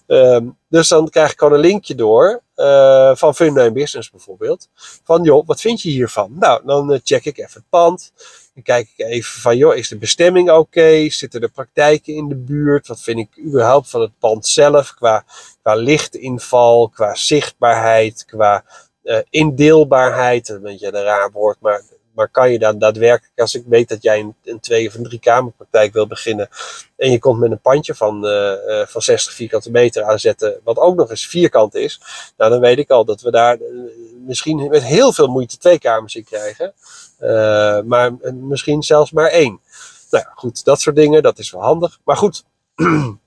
Um, 0.08 0.58
dus 0.70 0.88
dan 0.88 1.10
krijg 1.10 1.32
ik 1.32 1.38
gewoon 1.38 1.54
een 1.54 1.60
linkje 1.60 1.96
door. 1.96 2.42
Uh, 2.56 3.16
van 3.16 3.36
Funda 3.36 3.72
Business 3.72 4.10
bijvoorbeeld. 4.10 4.70
Van 5.04 5.24
joh, 5.24 5.48
wat 5.48 5.62
vind 5.62 5.82
je 5.82 5.90
hiervan? 5.90 6.32
Nou, 6.40 6.62
dan 6.66 6.94
uh, 6.94 7.00
check 7.04 7.26
ik 7.26 7.38
even 7.38 7.54
het 7.54 7.70
pand. 7.70 8.12
Dan 8.54 8.64
kijk 8.64 8.90
ik 8.96 9.06
even 9.06 9.42
van, 9.42 9.58
joh, 9.58 9.76
is 9.76 9.88
de 9.88 9.98
bestemming 9.98 10.52
oké? 10.52 11.10
Zitten 11.10 11.42
er 11.42 11.50
praktijken 11.50 12.14
in 12.14 12.28
de 12.28 12.36
buurt? 12.36 12.88
Wat 12.88 13.02
vind 13.02 13.20
ik 13.20 13.46
überhaupt 13.46 13.90
van 13.90 14.02
het 14.02 14.20
pand 14.20 14.48
zelf? 14.48 14.94
Qua, 14.94 15.26
qua 15.62 15.76
lichtinval, 15.76 16.90
qua 16.90 17.16
zichtbaarheid, 17.16 18.26
qua 18.26 18.64
uh, 19.04 19.20
indeelbaarheid. 19.30 20.50
Een 20.50 20.62
beetje 20.62 20.88
een 20.88 21.04
raar 21.04 21.32
woord, 21.32 21.58
maar, 21.60 21.82
maar 22.18 22.30
kan 22.30 22.52
je 22.52 22.60
dan 22.60 22.80
daadwerkelijk, 22.80 23.40
als 23.40 23.56
ik 23.56 23.64
weet 23.68 23.90
dat 23.90 24.02
jij 24.02 24.34
een, 24.44 24.60
twee- 24.60 24.88
of 24.88 24.94
een 24.94 25.04
drie-kamerpraktijk 25.04 25.94
wil 25.94 26.08
beginnen. 26.08 26.50
en 26.96 27.12
je 27.12 27.20
komt 27.20 27.40
met 27.40 27.52
een 27.52 27.60
pandje 27.60 27.96
van, 27.96 28.26
uh, 28.26 28.52
uh, 28.68 28.86
van 28.86 29.02
60 29.02 29.34
vierkante 29.34 29.72
meter 29.72 30.04
aanzetten. 30.04 30.60
wat 30.64 30.78
ook 30.78 30.96
nog 30.96 31.10
eens 31.10 31.28
vierkant 31.28 31.76
is. 31.76 32.02
Nou, 32.38 32.52
dan 32.52 32.60
weet 32.60 32.78
ik 32.78 32.90
al 32.90 33.06
dat 33.06 33.22
we 33.22 33.32
daar 33.32 33.58
misschien 34.26 34.68
met 34.70 34.84
heel 34.84 35.14
veel 35.14 35.28
moeite 35.28 35.58
twee 35.58 35.80
kamers 35.80 36.16
in 36.16 36.24
krijgen. 36.24 36.74
Maar 37.88 38.14
misschien 38.34 38.84
zelfs 38.84 39.12
maar 39.12 39.30
één. 39.30 39.60
Nou 40.10 40.24
ja, 40.28 40.32
goed, 40.36 40.64
dat 40.64 40.82
soort 40.82 40.96
dingen, 40.96 41.24
dat 41.24 41.40
is 41.40 41.52
wel 41.52 41.62
handig. 41.62 42.00
Maar 42.04 42.18
goed, 42.18 42.44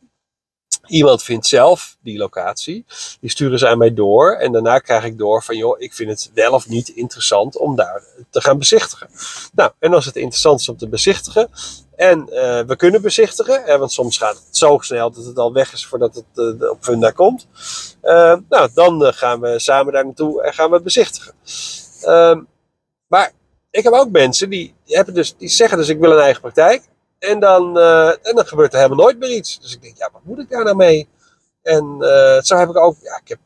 iemand 0.91 1.23
vindt 1.23 1.47
zelf 1.47 1.97
die 2.03 2.19
locatie. 2.19 2.85
Die 3.21 3.31
sturen 3.31 3.59
ze 3.59 3.69
aan 3.69 3.79
mij 3.79 3.95
door. 3.95 4.33
En 4.33 4.53
daarna 4.53 4.79
krijg 4.79 5.05
ik 5.05 5.19
door 5.19 5.43
van, 5.43 5.57
joh, 5.57 5.81
ik 5.81 5.95
vind 5.95 6.11
het 6.11 6.31
wel 6.35 6.53
of 6.53 6.69
niet 6.69 6.89
interessant 6.89 7.57
om 7.57 7.77
daar 7.77 8.03
te 8.31 8.41
gaan 8.41 8.59
bezichtigen. 8.59 9.09
Nou, 9.53 9.71
en 9.79 9.95
als 9.95 10.05
het 10.05 10.17
interessant 10.17 10.61
is 10.61 10.69
om 10.69 10.77
te 10.77 10.89
bezichtigen. 10.89 11.51
En 11.97 12.27
uh, 12.31 12.61
we 12.61 12.77
kunnen 12.77 13.03
bezichtigen, 13.03 13.79
want 13.79 13.93
soms 13.93 14.19
gaat 14.19 14.43
het 14.47 14.57
zo 14.57 14.79
snel 14.81 15.11
dat 15.11 15.25
het 15.25 15.39
al 15.39 15.53
weg 15.53 15.73
is 15.73 15.87
voordat 15.87 16.15
het 16.15 16.25
uh, 16.61 16.71
op 16.71 16.79
Funda 16.81 17.11
komt. 17.11 17.47
Uh, 18.03 18.37
nou, 18.49 18.71
dan 18.75 19.15
gaan 19.15 19.41
we 19.41 19.59
samen 19.59 19.93
daar 19.93 20.05
naartoe 20.05 20.43
en 20.43 20.55
gaan 20.55 20.71
we 20.71 20.81
bezichtigen. 20.81 21.35
Ehm, 22.03 22.41
maar 23.07 23.33
ik 23.71 23.85
heb 23.85 23.93
ook 23.93 24.11
mensen 24.11 24.51
die, 24.51 24.75
hebben 24.87 25.15
dus, 25.15 25.37
die 25.37 25.49
zeggen 25.49 25.79
dus 25.79 25.89
ik 25.89 25.99
wil 25.99 26.13
een 26.13 26.19
eigen 26.19 26.41
praktijk. 26.41 26.83
En 27.21 27.41
dan, 27.41 27.79
uh, 27.79 28.09
en 28.09 28.35
dan 28.35 28.47
gebeurt 28.47 28.73
er 28.73 28.81
helemaal 28.81 29.05
nooit 29.05 29.19
meer 29.19 29.31
iets. 29.31 29.61
Dus 29.61 29.75
ik 29.75 29.83
denk, 29.83 29.97
ja, 29.97 30.09
wat 30.13 30.25
moet 30.25 30.39
ik 30.39 30.51
daar 30.51 30.65
nou 30.65 30.77
mee? 30.77 31.09
En 31.63 31.97
uh, 32.01 32.41
zo 32.41 32.57
heb 32.57 32.69
ik 32.69 32.77
ook, 32.77 32.97
ja, 33.03 33.21
ik 33.25 33.29
heb 33.29 33.39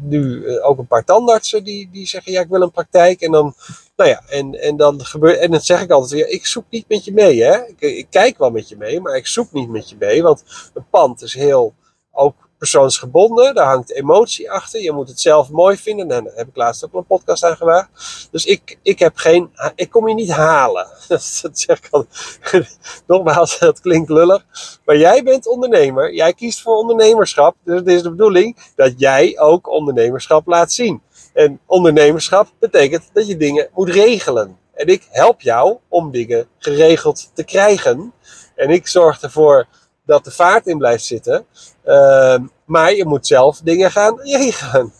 nu 0.00 0.44
uh, 0.44 0.68
ook 0.68 0.78
een 0.78 0.86
paar 0.86 1.04
tandartsen 1.04 1.64
die, 1.64 1.88
die 1.92 2.06
zeggen, 2.06 2.32
ja, 2.32 2.40
ik 2.40 2.48
wil 2.48 2.62
een 2.62 2.70
praktijk. 2.70 3.20
En 3.20 3.32
dan, 3.32 3.54
nou 3.96 4.10
ja, 4.10 4.22
en, 4.28 4.60
en 4.60 4.76
dan 4.76 5.04
gebeurt, 5.04 5.38
en 5.38 5.50
dan 5.50 5.60
zeg 5.60 5.82
ik 5.82 5.90
altijd 5.90 6.10
weer, 6.12 6.28
ik 6.28 6.46
zoek 6.46 6.64
niet 6.70 6.88
met 6.88 7.04
je 7.04 7.12
mee, 7.12 7.42
hè. 7.42 7.66
Ik, 7.66 7.80
ik 7.80 8.06
kijk 8.10 8.38
wel 8.38 8.50
met 8.50 8.68
je 8.68 8.76
mee, 8.76 9.00
maar 9.00 9.16
ik 9.16 9.26
zoek 9.26 9.52
niet 9.52 9.68
met 9.68 9.90
je 9.90 9.96
mee. 9.98 10.22
Want 10.22 10.42
een 10.74 10.88
pand 10.90 11.22
is 11.22 11.34
heel, 11.34 11.74
ook 12.12 12.48
persoonsgebonden. 12.62 13.54
Daar 13.54 13.66
hangt 13.66 13.92
emotie 13.92 14.50
achter. 14.50 14.80
Je 14.80 14.92
moet 14.92 15.08
het 15.08 15.20
zelf 15.20 15.50
mooi 15.50 15.76
vinden. 15.76 16.10
En 16.10 16.24
daar 16.24 16.32
heb 16.34 16.48
ik 16.48 16.56
laatst 16.56 16.84
ook 16.84 16.94
een 16.94 17.06
podcast 17.06 17.44
aan 17.44 17.56
gewaagd. 17.56 17.88
Dus 18.30 18.44
ik, 18.44 18.78
ik 18.82 18.98
heb 18.98 19.16
geen, 19.16 19.50
ik 19.74 19.90
kom 19.90 20.08
je 20.08 20.14
niet 20.14 20.30
halen. 20.30 20.86
Dat 21.08 21.50
zeg 21.52 21.78
ik 21.78 21.88
al. 21.90 22.06
Nogmaals, 23.06 23.58
dat 23.58 23.80
klinkt 23.80 24.10
lullig. 24.10 24.44
Maar 24.84 24.96
jij 24.96 25.22
bent 25.22 25.46
ondernemer. 25.46 26.14
Jij 26.14 26.32
kiest 26.32 26.60
voor 26.62 26.76
ondernemerschap. 26.76 27.56
Dus 27.64 27.78
het 27.78 27.88
is 27.88 28.02
de 28.02 28.10
bedoeling 28.10 28.72
dat 28.76 28.92
jij 28.96 29.38
ook 29.38 29.70
ondernemerschap 29.70 30.46
laat 30.46 30.72
zien. 30.72 31.02
En 31.32 31.60
ondernemerschap 31.66 32.48
betekent 32.58 33.10
dat 33.12 33.26
je 33.26 33.36
dingen 33.36 33.68
moet 33.74 33.88
regelen. 33.88 34.58
En 34.74 34.86
ik 34.86 35.06
help 35.10 35.40
jou 35.40 35.76
om 35.88 36.10
dingen 36.10 36.46
geregeld 36.58 37.30
te 37.34 37.44
krijgen. 37.44 38.12
En 38.54 38.70
ik 38.70 38.86
zorg 38.86 39.22
ervoor 39.22 39.66
dat 40.04 40.24
de 40.24 40.30
vaart 40.30 40.66
in 40.66 40.78
blijft 40.78 41.04
zitten. 41.04 41.46
Uh, 41.84 42.38
maar 42.64 42.94
je 42.94 43.06
moet 43.06 43.26
zelf 43.26 43.60
dingen 43.60 43.90
gaan 43.90 44.20
regelen. 44.20 44.92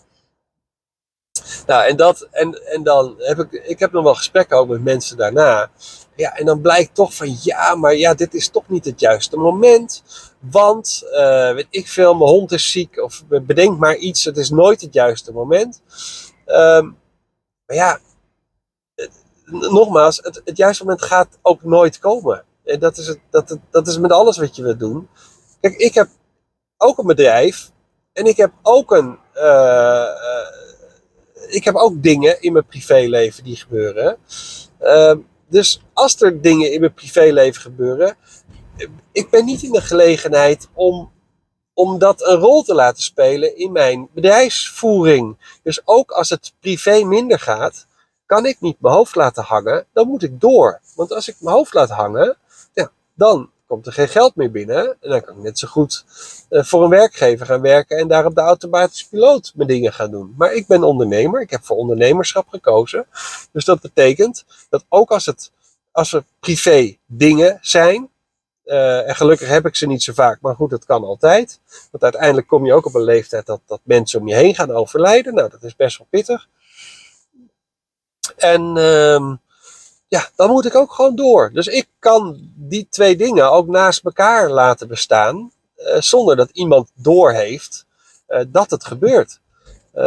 Nou, 1.66 1.86
en, 1.86 1.96
dat, 1.96 2.28
en, 2.30 2.66
en 2.66 2.82
dan 2.82 3.14
heb 3.18 3.38
ik, 3.38 3.52
ik 3.52 3.78
heb 3.78 3.92
nog 3.92 4.04
wel 4.04 4.14
gesprekken 4.14 4.56
ook 4.56 4.68
met 4.68 4.84
mensen 4.84 5.16
daarna. 5.16 5.70
Ja, 6.16 6.36
en 6.36 6.46
dan 6.46 6.60
blijkt 6.60 6.94
toch 6.94 7.14
van 7.14 7.36
ja, 7.40 7.74
maar 7.74 7.94
ja, 7.94 8.14
dit 8.14 8.34
is 8.34 8.48
toch 8.48 8.68
niet 8.68 8.84
het 8.84 9.00
juiste 9.00 9.36
moment. 9.36 10.02
Want, 10.38 11.02
uh, 11.12 11.52
weet 11.52 11.66
ik 11.70 11.88
veel, 11.88 12.14
mijn 12.14 12.30
hond 12.30 12.52
is 12.52 12.70
ziek 12.70 12.98
of 12.98 13.22
bedenk 13.26 13.78
maar 13.78 13.96
iets, 13.96 14.24
het 14.24 14.36
is 14.36 14.50
nooit 14.50 14.80
het 14.80 14.94
juiste 14.94 15.32
moment. 15.32 15.82
Um, 16.46 16.98
maar 17.66 17.76
ja, 17.76 17.98
het, 18.94 19.10
nogmaals, 19.44 20.16
het, 20.16 20.40
het 20.44 20.56
juiste 20.56 20.84
moment 20.84 21.02
gaat 21.02 21.38
ook 21.42 21.62
nooit 21.62 21.98
komen. 21.98 22.44
En 22.64 22.78
dat 22.78 22.96
is, 22.96 23.06
het, 23.06 23.18
dat, 23.30 23.58
dat 23.70 23.86
is 23.86 23.98
met 23.98 24.12
alles 24.12 24.38
wat 24.38 24.56
je 24.56 24.62
wilt 24.62 24.78
doen. 24.78 25.08
Kijk, 25.60 25.76
ik 25.76 25.94
heb 25.94 26.08
ook 26.76 26.98
een 26.98 27.06
bedrijf. 27.06 27.70
En 28.12 28.26
ik 28.26 28.36
heb 28.36 28.52
ook 28.62 28.90
een. 28.90 29.18
Uh, 29.34 29.42
uh, 29.42 30.46
ik 31.48 31.64
heb 31.64 31.74
ook 31.74 32.02
dingen 32.02 32.42
in 32.42 32.52
mijn 32.52 32.66
privéleven 32.66 33.44
die 33.44 33.56
gebeuren. 33.56 34.16
Uh, 34.80 35.14
dus 35.48 35.82
als 35.92 36.20
er 36.20 36.40
dingen 36.40 36.72
in 36.72 36.80
mijn 36.80 36.94
privéleven 36.94 37.62
gebeuren. 37.62 38.16
Ik 39.12 39.30
ben 39.30 39.44
niet 39.44 39.62
in 39.62 39.72
de 39.72 39.80
gelegenheid 39.80 40.68
om, 40.72 41.12
om 41.74 41.98
dat 41.98 42.26
een 42.26 42.36
rol 42.36 42.62
te 42.62 42.74
laten 42.74 43.02
spelen 43.02 43.56
in 43.56 43.72
mijn 43.72 44.08
bedrijfsvoering. 44.14 45.36
Dus 45.62 45.80
ook 45.84 46.10
als 46.10 46.30
het 46.30 46.52
privé 46.60 47.04
minder 47.04 47.38
gaat, 47.38 47.86
kan 48.26 48.46
ik 48.46 48.60
niet 48.60 48.80
mijn 48.80 48.94
hoofd 48.94 49.14
laten 49.14 49.42
hangen. 49.42 49.86
Dan 49.92 50.08
moet 50.08 50.22
ik 50.22 50.40
door. 50.40 50.80
Want 50.94 51.12
als 51.12 51.28
ik 51.28 51.36
mijn 51.40 51.56
hoofd 51.56 51.74
laat 51.74 51.90
hangen, 51.90 52.36
dan 53.22 53.50
komt 53.66 53.86
er 53.86 53.92
geen 53.92 54.08
geld 54.08 54.36
meer 54.36 54.50
binnen. 54.50 54.96
En 55.00 55.10
dan 55.10 55.20
kan 55.24 55.36
ik 55.36 55.42
net 55.42 55.58
zo 55.58 55.68
goed 55.68 56.04
uh, 56.50 56.62
voor 56.62 56.82
een 56.82 56.90
werkgever 56.90 57.46
gaan 57.46 57.60
werken 57.60 57.98
en 57.98 58.08
daar 58.08 58.26
op 58.26 58.34
de 58.34 58.40
automatische 58.40 59.08
piloot 59.08 59.52
mijn 59.54 59.68
dingen 59.68 59.92
gaan 59.92 60.10
doen. 60.10 60.34
Maar 60.36 60.52
ik 60.52 60.66
ben 60.66 60.82
ondernemer, 60.82 61.40
ik 61.40 61.50
heb 61.50 61.64
voor 61.64 61.76
ondernemerschap 61.76 62.48
gekozen. 62.48 63.06
Dus 63.52 63.64
dat 63.64 63.80
betekent 63.80 64.44
dat 64.68 64.84
ook 64.88 65.10
als, 65.10 65.26
het, 65.26 65.52
als 65.90 66.12
er 66.12 66.24
privé 66.40 66.96
dingen 67.06 67.58
zijn, 67.60 68.10
uh, 68.64 69.08
en 69.08 69.16
gelukkig 69.16 69.48
heb 69.48 69.66
ik 69.66 69.76
ze 69.76 69.86
niet 69.86 70.02
zo 70.02 70.12
vaak, 70.12 70.40
maar 70.40 70.54
goed, 70.54 70.70
dat 70.70 70.84
kan 70.84 71.04
altijd. 71.04 71.60
Want 71.90 72.02
uiteindelijk 72.02 72.46
kom 72.46 72.66
je 72.66 72.74
ook 72.74 72.86
op 72.86 72.94
een 72.94 73.04
leeftijd 73.04 73.46
dat, 73.46 73.60
dat 73.66 73.80
mensen 73.82 74.20
om 74.20 74.28
je 74.28 74.34
heen 74.34 74.54
gaan 74.54 74.70
overlijden. 74.70 75.34
Nou, 75.34 75.50
dat 75.50 75.62
is 75.62 75.76
best 75.76 75.98
wel 75.98 76.06
pittig. 76.10 76.48
En 78.36 78.76
uh, 78.76 79.32
ja, 80.12 80.28
dan 80.36 80.50
moet 80.50 80.64
ik 80.64 80.74
ook 80.74 80.92
gewoon 80.92 81.14
door. 81.14 81.50
Dus 81.52 81.66
ik 81.66 81.88
kan 81.98 82.50
die 82.54 82.86
twee 82.90 83.16
dingen 83.16 83.52
ook 83.52 83.66
naast 83.66 84.04
elkaar 84.04 84.50
laten 84.50 84.88
bestaan, 84.88 85.52
uh, 85.76 86.00
zonder 86.00 86.36
dat 86.36 86.50
iemand 86.50 86.90
doorheeft 86.94 87.86
uh, 88.28 88.40
dat 88.48 88.70
het 88.70 88.84
gebeurt. 88.84 89.40
Uh, 89.94 90.02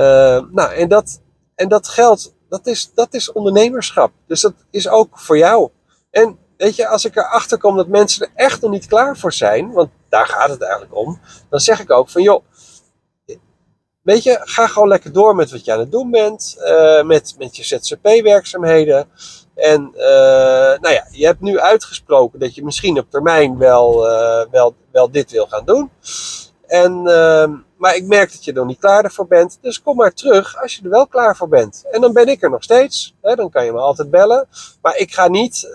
nou, 0.52 0.74
en 0.74 0.88
dat, 0.88 1.22
en 1.56 1.70
dat 1.70 1.88
geldt, 1.88 2.34
dat 2.50 2.68
is, 2.68 2.92
dat 2.94 3.14
is 3.14 3.32
ondernemerschap. 3.32 4.12
Dus 4.28 4.42
dat 4.42 4.54
is 4.72 4.88
ook 4.88 5.20
voor 5.20 5.38
jou. 5.38 5.70
En 6.10 6.38
weet 6.58 6.76
je, 6.76 6.88
als 6.88 7.06
ik 7.06 7.16
erachter 7.16 7.58
kom 7.58 7.76
dat 7.76 7.88
mensen 7.88 8.26
er 8.26 8.32
echt 8.36 8.62
nog 8.62 8.72
niet 8.72 8.88
klaar 8.88 9.18
voor 9.18 9.34
zijn, 9.34 9.72
want 9.72 9.90
daar 10.10 10.28
gaat 10.28 10.50
het 10.50 10.62
eigenlijk 10.62 10.96
om, 10.96 11.20
dan 11.50 11.60
zeg 11.60 11.80
ik 11.80 11.92
ook 11.92 12.10
van 12.10 12.22
joh, 12.22 12.44
weet 14.02 14.24
je, 14.24 14.40
ga 14.42 14.68
gewoon 14.68 14.88
lekker 14.88 15.14
door 15.14 15.36
met 15.36 15.52
wat 15.52 15.66
je 15.66 15.74
aan 15.74 15.80
het 15.80 15.92
doen 15.92 16.12
bent, 16.12 16.56
met, 17.04 17.36
met 17.38 17.56
je 17.56 17.64
ZZP-werkzaamheden. 17.64 19.08
En 19.56 19.92
uh, 19.96 20.02
nou 20.80 20.90
ja, 20.94 21.08
je 21.12 21.26
hebt 21.26 21.42
nu 21.42 21.60
uitgesproken 21.60 22.40
dat 22.40 22.56
je 22.56 22.64
misschien 22.64 23.00
op 23.00 23.10
termijn 23.10 23.58
wel, 23.58 24.10
uh, 24.10 24.46
wel, 24.52 24.76
wel 24.92 25.12
dit 25.12 25.32
wil 25.32 25.46
gaan 25.46 25.66
doen. 25.66 25.90
En, 26.68 26.92
uh, 27.06 27.50
maar 27.78 27.96
ik 27.96 28.06
merk 28.06 28.32
dat 28.32 28.46
je 28.46 28.54
er 28.54 28.66
niet 28.66 28.80
klaar 28.80 29.04
ervoor 29.04 29.28
bent. 29.28 29.58
Dus 29.62 29.82
kom 29.82 29.96
maar 29.96 30.14
terug 30.14 30.62
als 30.62 30.76
je 30.76 30.84
er 30.84 30.90
wel 30.90 31.08
klaar 31.08 31.36
voor 31.36 31.48
bent. 31.48 31.86
En 31.92 32.02
dan 32.02 32.14
ben 32.14 32.28
ik 32.28 32.44
er 32.44 32.50
nog 32.50 32.64
steeds. 32.64 33.16
Hè, 33.22 33.36
dan 33.36 33.50
kan 33.50 33.66
je 33.66 33.72
me 33.72 33.80
altijd 33.80 34.10
bellen. 34.10 34.48
Maar 34.82 34.98
ik 34.98 35.14
ga 35.14 35.28
niet 35.28 35.70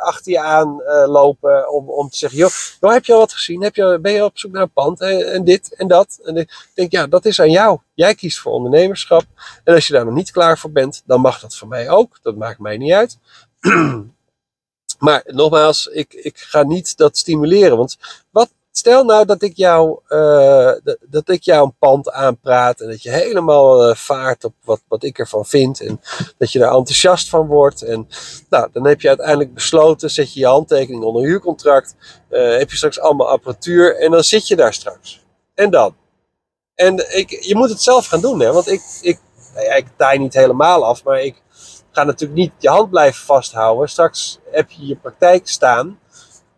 achter 0.00 0.32
je 0.32 0.40
aan 0.40 0.82
lopen 1.06 1.72
om, 1.72 1.90
om 1.90 2.08
te 2.08 2.16
zeggen: 2.16 2.38
joh, 2.38 2.92
heb 2.92 3.04
je 3.04 3.12
al 3.12 3.18
wat 3.18 3.32
gezien? 3.32 3.62
Heb 3.62 3.74
je, 3.74 3.98
ben 4.02 4.12
je 4.12 4.24
op 4.24 4.38
zoek 4.38 4.52
naar 4.52 4.62
een 4.62 4.72
pand? 4.72 5.00
En, 5.00 5.32
en 5.32 5.44
dit 5.44 5.74
en 5.74 5.88
dat. 5.88 6.18
En 6.24 6.36
ik 6.36 6.70
denk, 6.74 6.92
ja, 6.92 7.06
dat 7.06 7.24
is 7.24 7.40
aan 7.40 7.50
jou. 7.50 7.78
Jij 7.94 8.14
kiest 8.14 8.38
voor 8.38 8.52
ondernemerschap. 8.52 9.24
En 9.64 9.74
als 9.74 9.86
je 9.86 9.92
daar 9.92 10.04
nog 10.04 10.14
niet 10.14 10.30
klaar 10.30 10.58
voor 10.58 10.72
bent, 10.72 11.02
dan 11.06 11.20
mag 11.20 11.40
dat 11.40 11.56
voor 11.56 11.68
mij 11.68 11.90
ook. 11.90 12.18
Dat 12.22 12.36
maakt 12.36 12.58
mij 12.58 12.76
niet 12.76 12.92
uit. 12.92 13.18
maar 14.98 15.22
nogmaals, 15.26 15.86
ik, 15.86 16.12
ik 16.12 16.38
ga 16.38 16.62
niet 16.62 16.96
dat 16.96 17.16
stimuleren. 17.16 17.76
Want 17.76 17.96
wat, 18.30 18.50
stel 18.76 19.04
nou 19.04 19.24
dat 19.24 19.42
ik, 19.42 19.56
jou, 19.56 19.98
uh, 20.08 20.72
dat 21.00 21.28
ik 21.28 21.42
jou 21.42 21.64
een 21.64 21.76
pand 21.78 22.10
aanpraat 22.10 22.80
en 22.80 22.88
dat 22.88 23.02
je 23.02 23.10
helemaal 23.10 23.88
uh, 23.88 23.94
vaart 23.94 24.44
op 24.44 24.54
wat, 24.64 24.82
wat 24.88 25.04
ik 25.04 25.18
ervan 25.18 25.46
vind. 25.46 25.80
En 25.80 26.00
dat 26.38 26.52
je 26.52 26.58
daar 26.58 26.74
enthousiast 26.74 27.28
van 27.28 27.46
wordt. 27.46 27.82
En 27.82 28.08
nou, 28.48 28.68
dan 28.72 28.86
heb 28.86 29.00
je 29.00 29.08
uiteindelijk 29.08 29.54
besloten, 29.54 30.10
zet 30.10 30.34
je 30.34 30.40
je 30.40 30.46
handtekening 30.46 31.04
onder 31.04 31.22
huurcontract. 31.22 31.94
Uh, 32.30 32.56
heb 32.56 32.70
je 32.70 32.76
straks 32.76 33.00
allemaal 33.00 33.28
apparatuur 33.28 33.98
en 33.98 34.10
dan 34.10 34.24
zit 34.24 34.48
je 34.48 34.56
daar 34.56 34.74
straks. 34.74 35.24
En 35.54 35.70
dan? 35.70 35.96
En 36.74 37.16
ik, 37.16 37.30
je 37.44 37.54
moet 37.54 37.70
het 37.70 37.82
zelf 37.82 38.06
gaan 38.06 38.20
doen, 38.20 38.40
hè? 38.40 38.52
Want 38.52 38.68
ik, 38.68 38.82
ik, 39.00 39.20
nou 39.54 39.66
ja, 39.66 39.74
ik 39.74 39.86
taai 39.96 40.18
niet 40.18 40.34
helemaal 40.34 40.84
af, 40.84 41.04
maar 41.04 41.20
ik 41.20 41.42
ga 41.90 42.04
natuurlijk 42.04 42.40
niet 42.40 42.52
je 42.58 42.68
hand 42.68 42.90
blijven 42.90 43.24
vasthouden. 43.24 43.88
Straks 43.88 44.38
heb 44.50 44.70
je 44.70 44.86
je 44.86 44.96
praktijk 44.96 45.48
staan. 45.48 45.98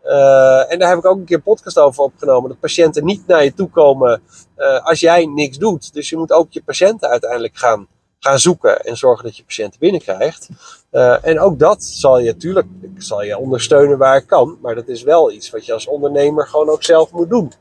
Uh, 0.07 0.71
en 0.71 0.79
daar 0.79 0.89
heb 0.89 0.97
ik 0.97 1.05
ook 1.05 1.17
een 1.17 1.25
keer 1.25 1.41
podcast 1.41 1.79
over 1.79 2.03
opgenomen. 2.03 2.49
Dat 2.49 2.59
patiënten 2.59 3.05
niet 3.05 3.27
naar 3.27 3.43
je 3.43 3.53
toe 3.53 3.69
komen 3.69 4.21
uh, 4.57 4.85
als 4.85 4.99
jij 4.99 5.25
niks 5.25 5.57
doet. 5.57 5.93
Dus 5.93 6.09
je 6.09 6.17
moet 6.17 6.31
ook 6.31 6.47
je 6.49 6.63
patiënten 6.63 7.09
uiteindelijk 7.09 7.57
gaan, 7.57 7.87
gaan 8.19 8.39
zoeken 8.39 8.83
en 8.83 8.97
zorgen 8.97 9.23
dat 9.25 9.37
je 9.37 9.43
patiënten 9.43 9.79
binnenkrijgt. 9.79 10.49
Uh, 10.91 11.25
en 11.25 11.39
ook 11.39 11.59
dat 11.59 11.83
zal 11.83 12.19
je 12.19 12.25
natuurlijk, 12.25 12.67
zal 12.97 13.23
je 13.23 13.37
ondersteunen 13.37 13.97
waar 13.97 14.17
ik 14.17 14.27
kan. 14.27 14.57
Maar 14.61 14.75
dat 14.75 14.87
is 14.87 15.03
wel 15.03 15.31
iets 15.31 15.49
wat 15.49 15.65
je 15.65 15.73
als 15.73 15.87
ondernemer 15.87 16.47
gewoon 16.47 16.69
ook 16.69 16.83
zelf 16.83 17.11
moet 17.11 17.29
doen. 17.29 17.51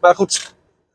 maar 0.00 0.14
goed, 0.14 0.54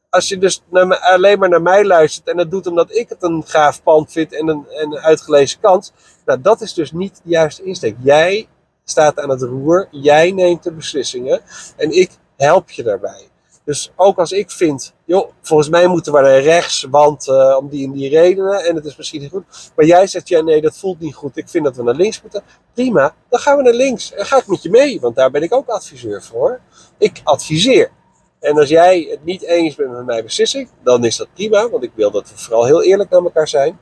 als 0.10 0.30
je 0.30 0.38
dus 0.38 0.64
alleen 1.00 1.40
maar 1.40 1.50
naar 1.50 1.62
mij 1.62 1.86
luistert 1.86 2.28
en 2.28 2.38
dat 2.38 2.52
doet 2.52 2.68
omdat 2.68 2.96
ik 2.96 3.10
het 3.10 3.24
een 3.24 3.44
gaaf 3.46 3.84
pand 3.84 4.12
vind 4.12 4.34
en 4.34 4.48
een, 4.48 4.68
en 4.70 4.92
een 4.92 5.00
uitgelezen 5.00 5.60
kans. 5.60 5.92
Nou, 6.26 6.42
dat 6.42 6.62
is 6.62 6.74
dus 6.74 6.92
niet 6.92 7.22
de 7.24 7.30
juiste 7.30 7.64
insteek. 7.64 7.96
Jij 8.00 8.48
staat 8.90 9.20
aan 9.20 9.30
het 9.30 9.42
roer, 9.42 9.88
jij 9.92 10.32
neemt 10.32 10.64
de 10.64 10.72
beslissingen 10.72 11.42
en 11.76 11.92
ik 11.92 12.12
help 12.38 12.72
je 12.72 12.84
daarbij. 12.84 13.30
Dus 13.64 13.92
ook 13.96 14.18
als 14.18 14.32
ik 14.32 14.52
vind, 14.52 14.94
joh, 15.06 15.30
volgens 15.42 15.70
mij 15.70 15.88
moeten 15.88 16.14
we 16.14 16.22
naar 16.22 16.42
rechts, 16.42 16.88
want 16.90 17.28
uh, 17.28 17.58
om 17.60 17.70
die 17.70 17.86
en 17.86 17.92
die 17.92 18.10
redenen 18.10 18.66
en 18.66 18.76
het 18.76 18.86
is 18.86 18.96
misschien 18.96 19.22
niet 19.22 19.30
goed. 19.30 19.44
Maar 19.76 19.86
jij 19.86 20.08
zegt, 20.08 20.28
ja 20.28 20.42
nee, 20.42 20.62
dat 20.62 20.78
voelt 20.78 21.00
niet 21.00 21.16
goed, 21.16 21.38
ik 21.38 21.50
vind 21.50 21.64
dat 21.64 21.76
we 21.76 21.84
naar 21.84 21.96
links 21.96 22.22
moeten. 22.22 22.44
Prima, 22.74 23.16
dan 23.30 23.40
gaan 23.40 23.58
we 23.58 23.64
naar 23.64 23.74
links 23.74 24.14
en 24.14 24.26
ga 24.26 24.38
ik 24.38 24.48
met 24.48 24.64
je 24.64 24.70
mee, 24.70 25.00
want 25.00 25.16
daar 25.16 25.32
ben 25.32 25.44
ik 25.44 25.54
ook 25.54 25.68
adviseur 25.68 26.24
voor. 26.24 26.60
Ik 26.98 27.22
adviseer. 27.24 27.92
En 28.40 28.58
als 28.58 28.70
jij 28.70 29.08
het 29.10 29.24
niet 29.24 29.44
eens 29.44 29.76
bent 29.76 29.92
met 29.92 30.06
mijn 30.06 30.24
beslissing, 30.24 30.70
dan 30.84 31.06
is 31.06 31.18
dat 31.18 31.28
prima, 31.34 31.70
want 31.70 31.84
ik 31.84 31.92
wil 31.96 32.12
dat 32.12 32.30
we 32.30 32.38
vooral 32.38 32.66
heel 32.66 32.84
eerlijk 32.84 33.10
naar 33.10 33.24
elkaar 33.24 33.48
zijn. 33.48 33.80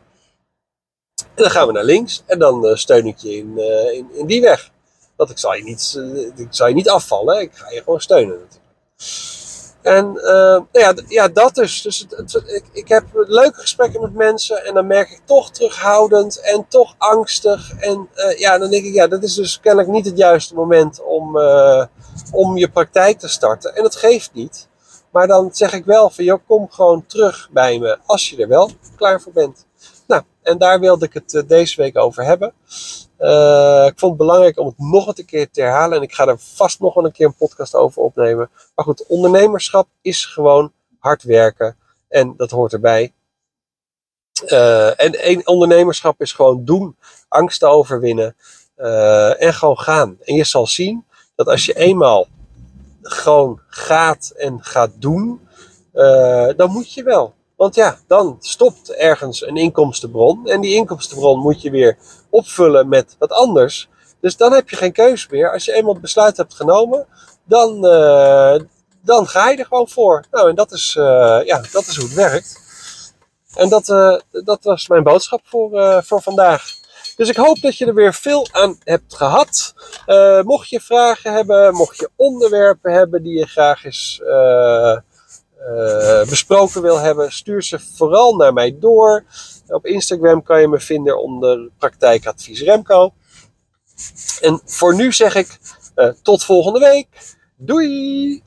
En 1.16 1.44
dan 1.44 1.52
gaan 1.52 1.68
we 1.68 1.74
naar 1.74 1.84
links 1.84 2.24
en 2.26 2.40
dan 2.40 2.66
uh, 2.66 2.76
steun 2.76 3.06
ik 3.06 3.18
je 3.18 3.36
in, 3.36 3.54
uh, 3.56 3.94
in, 3.94 4.08
in, 4.14 4.26
die 4.26 4.42
weg. 4.42 4.72
Dat 5.18 5.30
ik 5.30 5.38
zal 5.38 5.54
je 5.54 5.64
niet, 5.64 5.96
uh, 5.98 6.38
ik 6.38 6.48
zal 6.50 6.68
je 6.68 6.74
niet 6.74 6.90
afvallen, 6.90 7.42
ik 7.42 7.52
ga 7.54 7.70
je 7.70 7.84
gewoon 7.84 8.02
steunen 8.02 8.40
natuurlijk. 8.40 8.64
En 9.82 10.14
nou 10.14 10.66
ja, 10.72 10.94
ja, 11.08 11.28
dat 11.28 11.56
dus. 11.56 11.82
dus 11.82 12.08
ik, 12.46 12.64
ik 12.72 12.88
heb 12.88 13.04
leuke 13.14 13.60
gesprekken 13.60 14.02
met 14.02 14.14
mensen 14.14 14.66
en 14.66 14.74
dan 14.74 14.88
merk 14.88 15.10
ik 15.10 15.22
toch 15.26 15.52
terughoudend 15.52 16.40
en 16.40 16.66
toch 16.68 16.96
angstig. 16.98 17.72
En 17.80 18.10
ja, 18.38 18.58
dan 18.58 18.70
denk 18.70 18.86
ik, 18.86 18.94
ja, 18.94 19.08
dat 19.08 19.24
is 19.24 19.34
dus 19.34 19.60
kennelijk 19.60 19.92
niet 19.92 20.06
het 20.06 20.18
juiste 20.18 20.56
moment 20.56 21.04
om 21.04 21.38
om 22.32 22.58
je 22.58 22.70
praktijk 22.70 23.20
te 23.20 23.28
starten. 23.28 23.76
En 23.76 23.84
dat 23.84 23.96
geeft 23.96 24.34
niet. 24.34 24.68
Maar 25.12 25.28
dan 25.28 25.50
zeg 25.54 25.74
ik 25.74 25.86
wel 25.86 26.10
van, 26.10 26.24
joh, 26.24 26.40
kom 26.48 26.72
gewoon 26.72 27.06
terug 27.06 27.50
bij 27.52 27.80
me 27.80 27.98
als 28.06 28.30
je 28.30 28.42
er 28.42 28.48
wel 28.48 28.72
klaar 28.96 29.22
voor 29.22 29.32
bent. 29.32 29.66
Nou, 30.08 30.24
en 30.42 30.58
daar 30.58 30.80
wilde 30.80 31.06
ik 31.06 31.14
het 31.14 31.44
deze 31.48 31.82
week 31.82 31.98
over 31.98 32.24
hebben. 32.24 32.54
Uh, 33.20 33.86
ik 33.86 34.00
vond 34.00 34.12
het 34.12 34.18
belangrijk 34.18 34.60
om 34.60 34.68
het 34.68 34.78
nog 34.78 35.18
een 35.18 35.26
keer 35.26 35.50
te 35.52 35.62
herhalen. 35.62 35.98
En 35.98 36.04
ik 36.04 36.14
ga 36.14 36.28
er 36.28 36.40
vast 36.40 36.80
nog 36.80 36.94
wel 36.94 37.06
een 37.06 37.12
keer 37.12 37.26
een 37.26 37.36
podcast 37.36 37.76
over 37.76 38.02
opnemen. 38.02 38.50
Maar 38.76 38.86
goed, 38.86 39.06
ondernemerschap 39.06 39.88
is 40.02 40.26
gewoon 40.26 40.72
hard 41.00 41.24
werken. 41.24 41.78
En 42.08 42.34
dat 42.38 42.52
hoort 42.52 42.74
erbij. 42.74 43.14
Uh, 44.48 45.28
en 45.28 45.48
ondernemerschap 45.48 46.22
is 46.22 46.34
gewoon 46.34 46.66
doen, 46.66 46.98
angsten 47.28 47.70
overwinnen 47.70 48.36
en 49.38 49.54
gewoon 49.54 49.80
gaan. 49.80 50.18
En 50.22 50.36
je 50.36 50.44
zal 50.44 50.68
zien 50.68 51.06
dat 51.36 51.48
als 51.48 51.66
je 51.66 51.74
eenmaal 51.74 52.28
gewoon 53.02 53.60
gaat 53.68 54.34
en 54.38 54.64
gaat 54.64 54.92
doen, 54.94 55.48
dan 56.56 56.72
moet 56.72 56.94
je 56.94 57.04
wel. 57.04 57.34
Want 57.66 57.78
ja, 57.78 57.98
dan 58.08 58.38
stopt 58.40 58.92
ergens 58.92 59.48
een 59.48 59.58
inkomstenbron. 59.58 60.48
En 60.48 60.62
die 60.62 60.76
inkomstenbron 60.76 61.40
moet 61.40 61.62
je 61.62 61.70
weer 61.70 61.98
opvullen 62.30 62.88
met 62.90 63.16
wat 63.20 63.32
anders. 63.32 63.90
Dus 64.20 64.38
dan 64.38 64.54
heb 64.54 64.70
je 64.70 64.76
geen 64.76 64.92
keus 64.92 65.28
meer. 65.28 65.52
Als 65.52 65.66
je 65.66 65.74
eenmaal 65.74 65.94
het 65.94 66.02
besluit 66.02 66.38
hebt 66.38 66.54
genomen, 66.54 67.08
dan, 67.44 67.86
uh, 67.86 68.56
dan 69.02 69.28
ga 69.28 69.50
je 69.50 69.58
er 69.58 69.66
gewoon 69.66 69.90
voor. 69.90 70.24
Nou, 70.32 70.50
en 70.50 70.56
dat 70.56 70.72
is, 70.72 70.96
uh, 71.00 71.40
ja, 71.46 71.62
dat 71.72 71.88
is 71.88 71.96
hoe 71.96 72.06
het 72.06 72.14
werkt. 72.14 72.62
En 73.56 73.70
dat, 73.70 73.86
dat 74.32 74.64
was 74.64 74.88
mijn 74.88 75.04
boodschap 75.04 75.42
voor, 75.44 76.04
voor 76.04 76.22
vandaag. 76.22 76.64
Dus 77.16 77.30
ik 77.30 77.36
hoop 77.36 77.62
dat 77.62 77.78
je 77.78 77.86
er 77.86 77.94
weer 77.94 78.14
veel 78.14 78.48
aan 78.52 78.78
hebt 78.84 79.16
gehad. 79.16 79.74
Mocht 80.44 80.70
je 80.70 80.80
vragen 80.82 81.34
hebben, 81.34 81.74
mocht 81.74 81.98
je 81.98 82.10
onderwerpen 82.16 82.94
hebben 82.94 83.24
die 83.24 83.38
je 83.38 83.46
graag 83.46 83.86
eens 83.86 84.22
uh, 85.66 86.30
besproken 86.30 86.82
wil 86.82 87.00
hebben, 87.00 87.32
stuur 87.32 87.64
ze 87.64 87.80
vooral 87.80 88.36
naar 88.36 88.54
mij 88.54 88.78
door. 88.80 89.26
Op 89.68 89.86
Instagram 89.86 90.44
kan 90.44 90.62
je 90.62 90.68
me 90.68 90.80
vinden 90.80 91.22
onder 91.22 91.70
praktijkadvies 91.78 92.62
Remco. 92.62 93.14
En 94.42 94.62
voor 94.66 94.96
nu 94.96 95.14
zeg 95.14 95.36
ik 95.36 95.60
tot 96.22 96.44
volgende 96.44 96.80
week. 96.80 97.08
Doei! 97.58 98.44